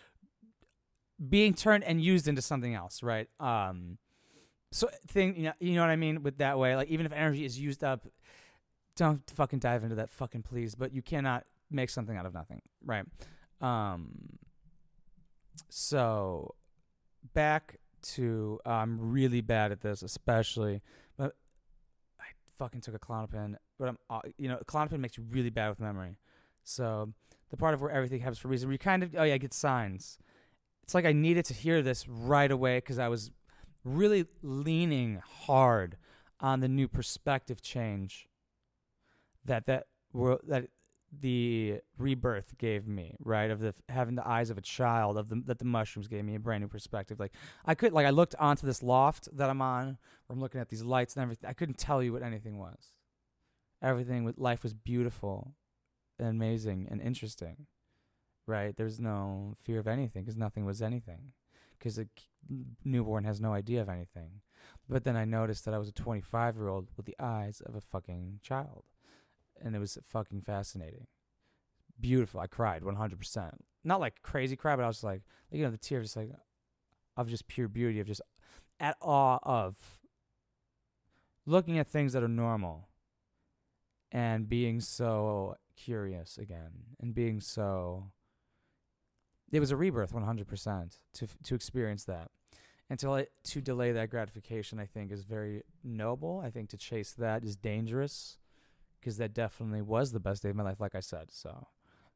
[1.28, 3.28] being turned and used into something else, right?
[3.40, 3.98] Um,
[4.72, 6.76] so thing, you know, you know what I mean with that way.
[6.76, 8.08] Like even if energy is used up,
[8.96, 10.76] don't fucking dive into that fucking please.
[10.76, 13.06] But you cannot make something out of nothing, right?
[13.62, 14.38] Um,
[15.70, 16.56] so
[17.34, 20.82] back to I'm really bad at this, especially,
[21.18, 21.36] but
[22.20, 22.26] I
[22.58, 23.56] fucking took a Klonopin.
[23.78, 26.18] but I'm uh, you know Klonopin makes you really bad with memory.
[26.64, 27.14] So
[27.50, 29.38] the part of where everything happens for a reason, where you kind of oh yeah,
[29.38, 30.18] get signs.
[30.84, 33.32] It's like I needed to hear this right away because I was
[33.84, 35.98] really leaning hard
[36.40, 38.29] on the new perspective change
[39.46, 40.70] that that that
[41.12, 43.50] the rebirth gave me, right?
[43.50, 46.36] Of the having the eyes of a child, of the that the mushrooms gave me
[46.36, 47.20] a brand new perspective.
[47.20, 47.34] Like
[47.66, 49.98] I could, like I looked onto this loft that I'm on,
[50.28, 51.50] where I'm looking at these lights and everything.
[51.50, 52.94] I couldn't tell you what anything was.
[53.82, 55.56] Everything with life was beautiful,
[56.20, 57.68] and amazing, and interesting,
[58.46, 58.76] right?
[58.76, 61.32] There's no fear of anything because nothing was anything,
[61.78, 62.08] because a
[62.84, 64.42] newborn has no idea of anything.
[64.88, 67.76] But then I noticed that I was a 25 year old with the eyes of
[67.76, 68.84] a fucking child
[69.62, 71.08] and it was fucking fascinating.
[72.00, 72.40] Beautiful.
[72.40, 73.52] I cried 100%.
[73.84, 76.30] Not like crazy cry, but I was like, you know, the tears just like
[77.18, 78.22] of just pure beauty, of just
[78.80, 80.00] at awe of
[81.46, 82.90] looking at things that are normal
[84.12, 88.12] and being so curious again and being so
[89.52, 92.30] it was a rebirth 100% to to experience that
[92.90, 97.14] and to to delay that gratification i think is very noble i think to chase
[97.14, 98.39] that is dangerous
[99.00, 101.28] because that definitely was the best day of my life, like I said.
[101.32, 101.68] So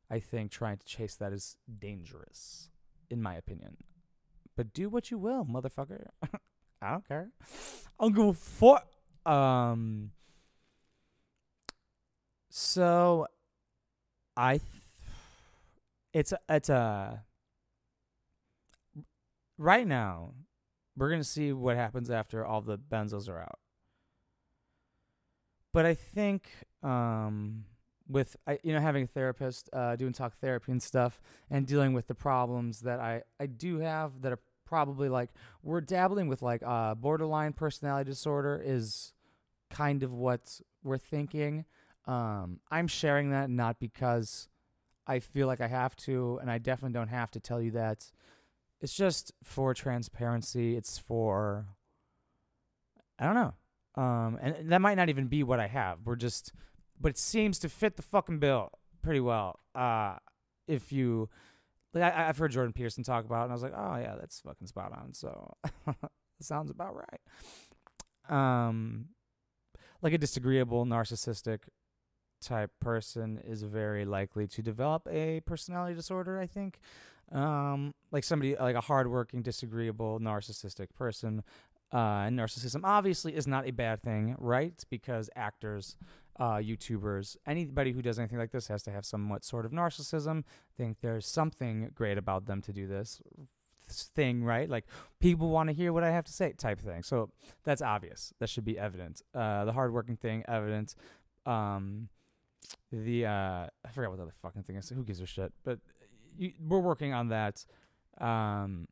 [0.10, 2.70] I think trying to chase that is dangerous,
[3.10, 3.78] in my opinion.
[4.56, 6.08] But do what you will, motherfucker.
[6.82, 7.30] I don't care.
[8.00, 8.82] I'll go for.
[9.26, 10.12] Um.
[12.50, 13.28] So,
[14.38, 14.58] I.
[14.58, 14.62] Th-
[16.14, 17.24] it's a, it's a.
[19.58, 20.34] Right now,
[20.96, 23.60] we're gonna see what happens after all the benzos are out.
[25.74, 26.48] But I think
[26.84, 27.66] um,
[28.08, 31.94] with I, you know having a therapist, uh, doing talk therapy and stuff, and dealing
[31.94, 35.30] with the problems that I I do have that are probably like
[35.62, 39.14] we're dabbling with like uh, borderline personality disorder is
[39.70, 41.66] kind of what we're thinking.
[42.06, 44.50] Um, I'm sharing that not because
[45.08, 48.12] I feel like I have to, and I definitely don't have to tell you that.
[48.82, 50.76] It's just for transparency.
[50.76, 51.66] It's for
[53.18, 53.54] I don't know.
[53.96, 56.00] Um, and that might not even be what I have.
[56.04, 56.52] We're just
[57.00, 59.60] but it seems to fit the fucking bill pretty well.
[59.76, 60.16] Uh,
[60.68, 61.30] if you,
[61.94, 64.16] like, I, have heard Jordan Peterson talk about, it, and I was like, oh yeah,
[64.20, 65.14] that's fucking spot on.
[65.14, 65.54] So
[66.42, 67.20] sounds about right.
[68.30, 69.10] Um,
[70.02, 71.60] like a disagreeable, narcissistic
[72.42, 76.40] type person is very likely to develop a personality disorder.
[76.40, 76.80] I think,
[77.32, 81.44] um, like somebody like a hardworking, disagreeable, narcissistic person.
[81.94, 84.84] Uh, narcissism obviously is not a bad thing, right?
[84.90, 85.96] Because actors
[86.40, 90.44] uh, YouTubers, anybody who does anything like this has to have somewhat sort of narcissism.
[90.76, 93.22] Think there's something great about them to do this
[93.90, 94.70] thing, right?
[94.70, 94.86] Like
[95.20, 97.04] people want to hear what I have to say, type thing.
[97.04, 97.30] So
[97.64, 98.34] that's obvious.
[98.40, 99.22] That should be evident.
[99.36, 100.96] Uh, the hardworking thing, evident.
[101.46, 102.10] Um,
[102.92, 104.90] the uh, I forgot what the other fucking thing is.
[104.90, 105.54] Who gives a shit?
[105.64, 105.80] But
[106.38, 107.66] you, we're working on that.
[108.20, 108.88] Um,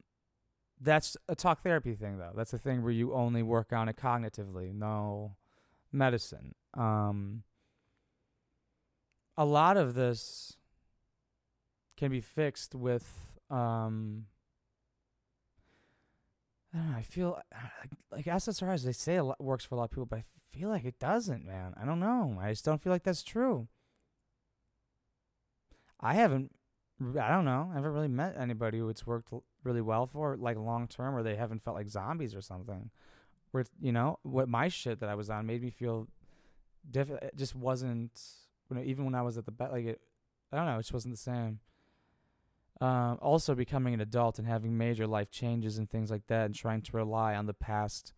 [0.82, 2.34] that's a talk therapy thing, though.
[2.36, 4.74] That's a thing where you only work on it cognitively.
[4.74, 5.36] No
[5.91, 6.56] medicine.
[6.74, 7.44] Um,
[9.38, 10.58] a lot of this
[11.98, 14.26] can be fixed with um,
[16.74, 16.98] I don't know.
[16.98, 18.84] I feel like, like SSRIs.
[18.84, 21.46] They say it works for a lot of people, but I feel like it doesn't,
[21.46, 21.74] man.
[21.80, 22.38] I don't know.
[22.41, 23.67] I just don't feel like that's true.
[26.00, 26.52] I haven't.
[27.02, 27.69] I don't know.
[27.71, 29.34] I haven't really met anybody who it's worked
[29.64, 32.90] really well for, like long term, or they haven't felt like zombies or something.
[33.52, 36.08] Where you know what my shit that I was on made me feel
[36.90, 37.24] different.
[37.24, 38.20] It just wasn't.
[38.70, 40.02] You know, even when I was at the best, like it,
[40.52, 40.76] I don't know.
[40.76, 41.60] It just wasn't the same.
[42.80, 46.56] Um, also, becoming an adult and having major life changes and things like that, and
[46.56, 48.14] trying to rely on the past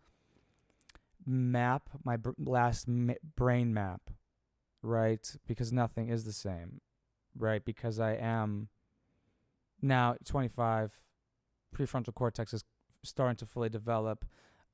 [1.26, 4.10] map, my br- last ma- brain map,
[4.82, 5.36] right?
[5.48, 6.82] Because nothing is the same,
[7.38, 7.64] right?
[7.64, 8.70] Because I am
[9.82, 10.94] now 25,
[11.74, 12.64] prefrontal cortex is
[13.04, 14.26] starting to fully develop.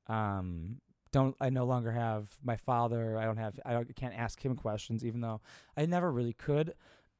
[0.06, 0.76] Um,
[1.12, 3.16] don't I no longer have my father.
[3.18, 5.40] I don't have I don't, can't ask him questions, even though
[5.76, 6.74] I never really could,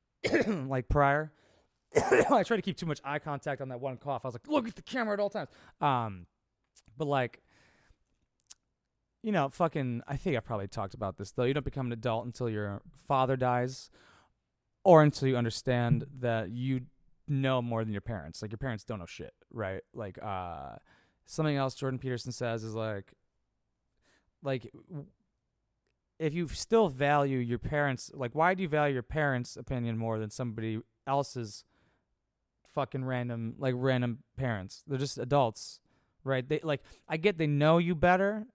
[0.47, 1.33] like prior.
[2.31, 4.25] I try to keep too much eye contact on that one cough.
[4.25, 5.49] I was like, look at the camera at all times.
[5.81, 6.27] Um,
[6.97, 7.43] but like,
[9.23, 10.03] you know, fucking.
[10.07, 11.45] I think I probably talked about this though.
[11.45, 13.91] You don't become an adult until your father dies,
[14.85, 16.83] or until you understand that you
[17.31, 18.43] know more than your parents.
[18.43, 19.83] Like your parents don't know shit, right?
[19.95, 20.77] Like, uh,
[21.27, 23.13] something else Jordan Peterson says is like,
[24.43, 24.71] like
[26.19, 30.19] if you still value your parents like why do you value your parents opinion more
[30.19, 31.65] than somebody else's
[32.69, 34.83] fucking random like random parents?
[34.87, 35.81] They're just adults
[36.23, 36.47] right?
[36.47, 38.47] They like i get they know you better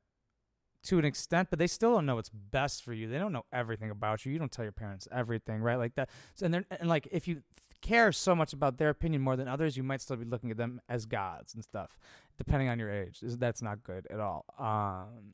[0.83, 3.07] to an extent but they still don't know what's best for you.
[3.07, 4.31] They don't know everything about you.
[4.31, 5.77] You don't tell your parents everything right?
[5.77, 7.41] Like that so, and then and like if you
[7.81, 10.57] care so much about their opinion more than others you might still be looking at
[10.57, 11.97] them as gods and stuff
[12.37, 15.33] depending on your age that's not good at all um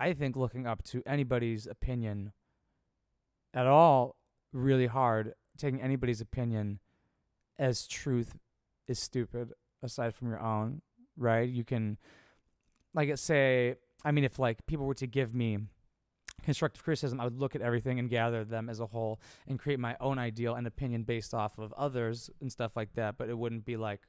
[0.00, 2.32] I think looking up to anybody's opinion
[3.52, 4.16] at all
[4.50, 5.34] really hard.
[5.58, 6.80] Taking anybody's opinion
[7.58, 8.38] as truth
[8.88, 9.52] is stupid
[9.82, 10.80] aside from your own,
[11.18, 11.46] right?
[11.46, 11.98] You can
[12.94, 15.58] like say I mean if like people were to give me
[16.42, 19.78] constructive criticism, I would look at everything and gather them as a whole and create
[19.78, 23.38] my own ideal and opinion based off of others and stuff like that, but it
[23.38, 24.00] wouldn't be like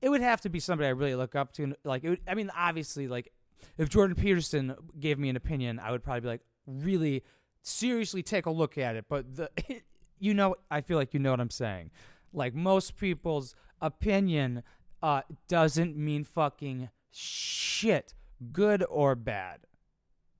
[0.00, 1.74] it would have to be somebody I really look up to.
[1.84, 3.32] Like, it would, I mean, obviously, like
[3.76, 7.24] if Jordan Peterson gave me an opinion, I would probably be like, really
[7.62, 9.06] seriously take a look at it.
[9.08, 9.50] But the,
[10.18, 11.90] you know, I feel like you know what I'm saying.
[12.32, 14.62] Like most people's opinion
[15.02, 18.14] uh, doesn't mean fucking shit,
[18.52, 19.60] good or bad,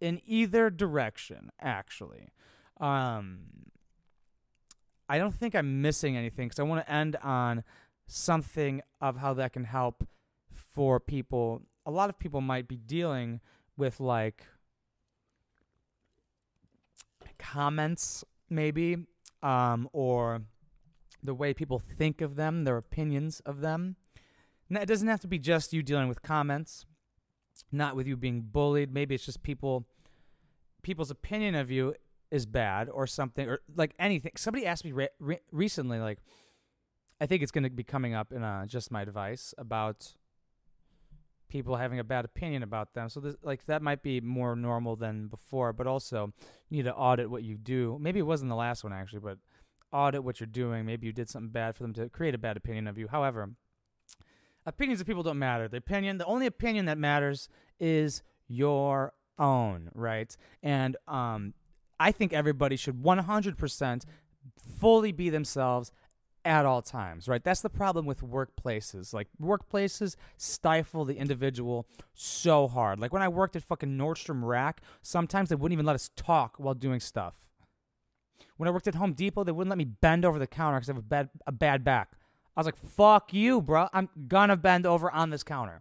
[0.00, 1.50] in either direction.
[1.60, 2.28] Actually,
[2.80, 3.40] um,
[5.08, 7.64] I don't think I'm missing anything because I want to end on
[8.06, 10.06] something of how that can help
[10.52, 11.62] for people.
[11.86, 13.40] A lot of people might be dealing
[13.76, 14.44] with like
[17.38, 18.96] comments maybe
[19.42, 20.42] um, or
[21.22, 23.96] the way people think of them their opinions of them.
[24.68, 26.84] Now, it doesn't have to be just you dealing with comments
[27.72, 29.86] not with you being bullied maybe it's just people
[30.82, 31.94] people's opinion of you
[32.30, 36.18] is bad or something or like anything somebody asked me re- re- recently like
[37.20, 40.14] i think it's going to be coming up in uh, just my advice about
[41.48, 43.08] people having a bad opinion about them.
[43.08, 46.32] So this, like that might be more normal than before, but also
[46.68, 47.98] you need to audit what you do.
[48.00, 49.38] Maybe it wasn't the last one actually, but
[49.92, 50.84] audit what you're doing.
[50.84, 53.08] Maybe you did something bad for them to create a bad opinion of you.
[53.08, 53.50] However,
[54.68, 55.68] opinions of people don't matter.
[55.68, 57.48] The opinion, the only opinion that matters
[57.80, 60.36] is your own, right?
[60.62, 61.54] And um
[62.00, 64.04] I think everybody should 100%
[64.78, 65.90] fully be themselves
[66.44, 67.42] at all times, right?
[67.42, 69.12] That's the problem with workplaces.
[69.12, 73.00] Like workplaces stifle the individual so hard.
[73.00, 76.54] Like when I worked at fucking Nordstrom Rack, sometimes they wouldn't even let us talk
[76.58, 77.34] while doing stuff.
[78.56, 80.88] When I worked at Home Depot, they wouldn't let me bend over the counter because
[80.88, 82.17] I have a bad a bad back.
[82.58, 83.88] I was like, "Fuck you, bro!
[83.92, 85.80] I'm gonna bend over on this counter.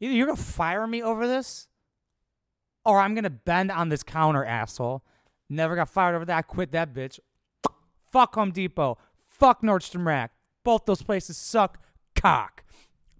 [0.00, 1.68] Either you're gonna fire me over this,
[2.86, 5.04] or I'm gonna bend on this counter, asshole."
[5.50, 6.38] Never got fired over that.
[6.38, 7.20] I quit that bitch.
[8.06, 8.96] Fuck Home Depot.
[9.26, 10.32] Fuck Nordstrom Rack.
[10.64, 11.78] Both those places suck
[12.14, 12.61] cock.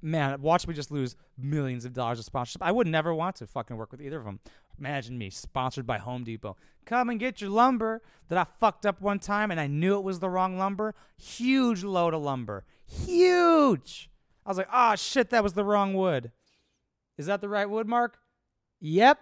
[0.05, 2.63] Man, watch me just lose millions of dollars of sponsorship.
[2.63, 4.41] I would never want to fucking work with either of them.
[4.79, 6.57] Imagine me sponsored by Home Depot.
[6.85, 10.03] Come and get your lumber that I fucked up one time and I knew it
[10.03, 10.97] was the wrong lumber.
[11.17, 12.65] Huge load of lumber.
[12.85, 14.11] Huge.
[14.45, 16.33] I was like, oh shit, that was the wrong wood.
[17.17, 18.19] Is that the right wood, Mark?
[18.81, 19.21] Yep.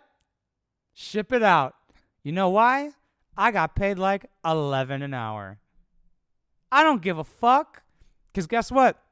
[0.94, 1.74] Ship it out.
[2.22, 2.92] You know why?
[3.36, 5.58] I got paid like 11 an hour.
[6.72, 7.82] I don't give a fuck.
[8.32, 9.02] Because guess what?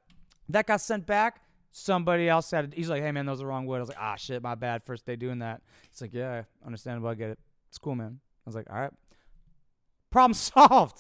[0.49, 1.43] That got sent back.
[1.71, 3.77] Somebody else said, he's like, hey, man, that was the wrong wood.
[3.77, 4.83] I was like, ah, shit, my bad.
[4.85, 5.63] First day doing that.
[5.91, 7.09] He's like, yeah, understandable.
[7.09, 7.39] I get it.
[7.69, 8.21] It's cool, man.
[8.21, 8.93] I was like, all right.
[10.11, 10.99] Problem solved.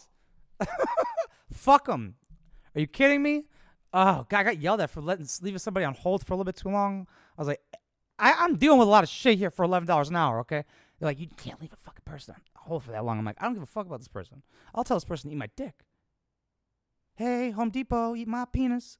[1.52, 2.16] Fuck them.
[2.74, 3.48] Are you kidding me?
[3.92, 6.44] Oh, God, I got yelled at for letting leaving somebody on hold for a little
[6.44, 7.06] bit too long.
[7.36, 7.60] I was like,
[8.18, 10.64] I, I'm dealing with a lot of shit here for $11 an hour, okay?
[10.98, 13.18] They're like, you can't leave a fucking person on hold for that long.
[13.18, 14.42] I'm like, I don't give a fuck about this person.
[14.74, 15.84] I'll tell this person to eat my dick
[17.18, 18.96] hey, Home Depot, eat my penis.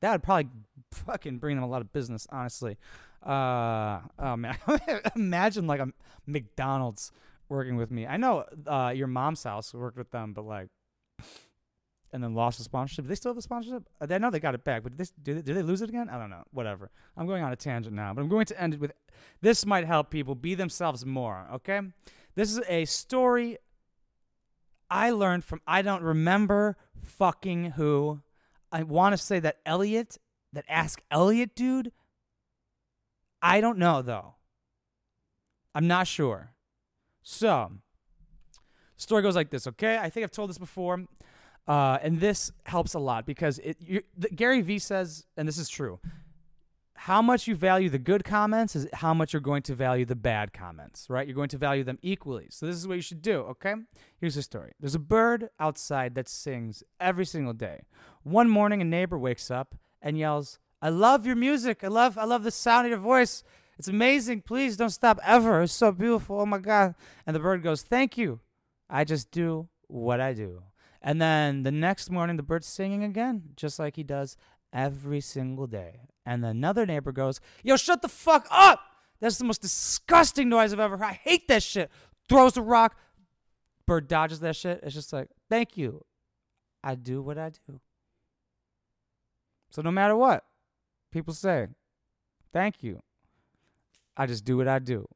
[0.00, 0.50] That would probably
[0.94, 2.76] fucking bring them a lot of business, honestly.
[3.22, 4.56] Uh, oh man,
[5.16, 5.88] imagine like a
[6.26, 7.12] McDonald's
[7.48, 8.06] working with me.
[8.06, 10.68] I know uh, your mom's house worked with them, but like,
[12.12, 13.04] and then lost the sponsorship.
[13.04, 13.88] Do they still have the sponsorship?
[14.00, 15.82] Uh, I know they got it back, but did they, did they, did they lose
[15.82, 16.08] it again?
[16.08, 16.44] I don't know.
[16.52, 16.90] Whatever.
[17.16, 18.92] I'm going on a tangent now, but I'm going to end it with
[19.40, 21.46] this might help people be themselves more.
[21.54, 21.80] Okay,
[22.34, 23.58] this is a story
[24.90, 28.20] I learned from I don't remember fucking who.
[28.70, 30.18] I want to say that Elliot,
[30.54, 31.92] that Ask Elliot dude.
[33.42, 34.34] I don't know though.
[35.74, 36.52] I'm not sure.
[37.22, 37.72] So,
[38.96, 39.98] story goes like this, okay?
[39.98, 41.06] I think I've told this before.
[41.66, 45.56] Uh, and this helps a lot because it, you, the, Gary Vee says, and this
[45.56, 45.98] is true,
[46.96, 50.14] how much you value the good comments is how much you're going to value the
[50.14, 51.26] bad comments, right?
[51.26, 52.46] You're going to value them equally.
[52.50, 53.74] So this is what you should do, okay?
[54.18, 54.72] Here's the story.
[54.78, 57.82] There's a bird outside that sings every single day.
[58.22, 59.74] One morning a neighbor wakes up
[60.04, 61.82] and yells, "I love your music.
[61.82, 63.42] I love I love the sound of your voice.
[63.76, 64.42] It's amazing.
[64.42, 65.62] Please don't stop ever.
[65.62, 66.40] It's so beautiful.
[66.40, 66.94] Oh my god."
[67.26, 68.38] And the bird goes, "Thank you.
[68.88, 70.62] I just do what I do."
[71.02, 74.36] And then the next morning the bird's singing again, just like he does
[74.72, 76.00] every single day.
[76.26, 78.80] And another neighbor goes, Yo, shut the fuck up!
[79.20, 81.06] That's the most disgusting noise I've ever heard.
[81.06, 81.90] I hate that shit.
[82.28, 82.98] Throws a rock.
[83.86, 84.80] Bird dodges that shit.
[84.82, 86.04] It's just like, thank you.
[86.82, 87.80] I do what I do.
[89.74, 90.44] So no matter what
[91.10, 91.66] people say,
[92.52, 93.02] thank you.
[94.16, 95.08] I just do what I do.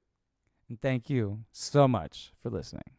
[0.68, 2.97] And thank you so much for listening.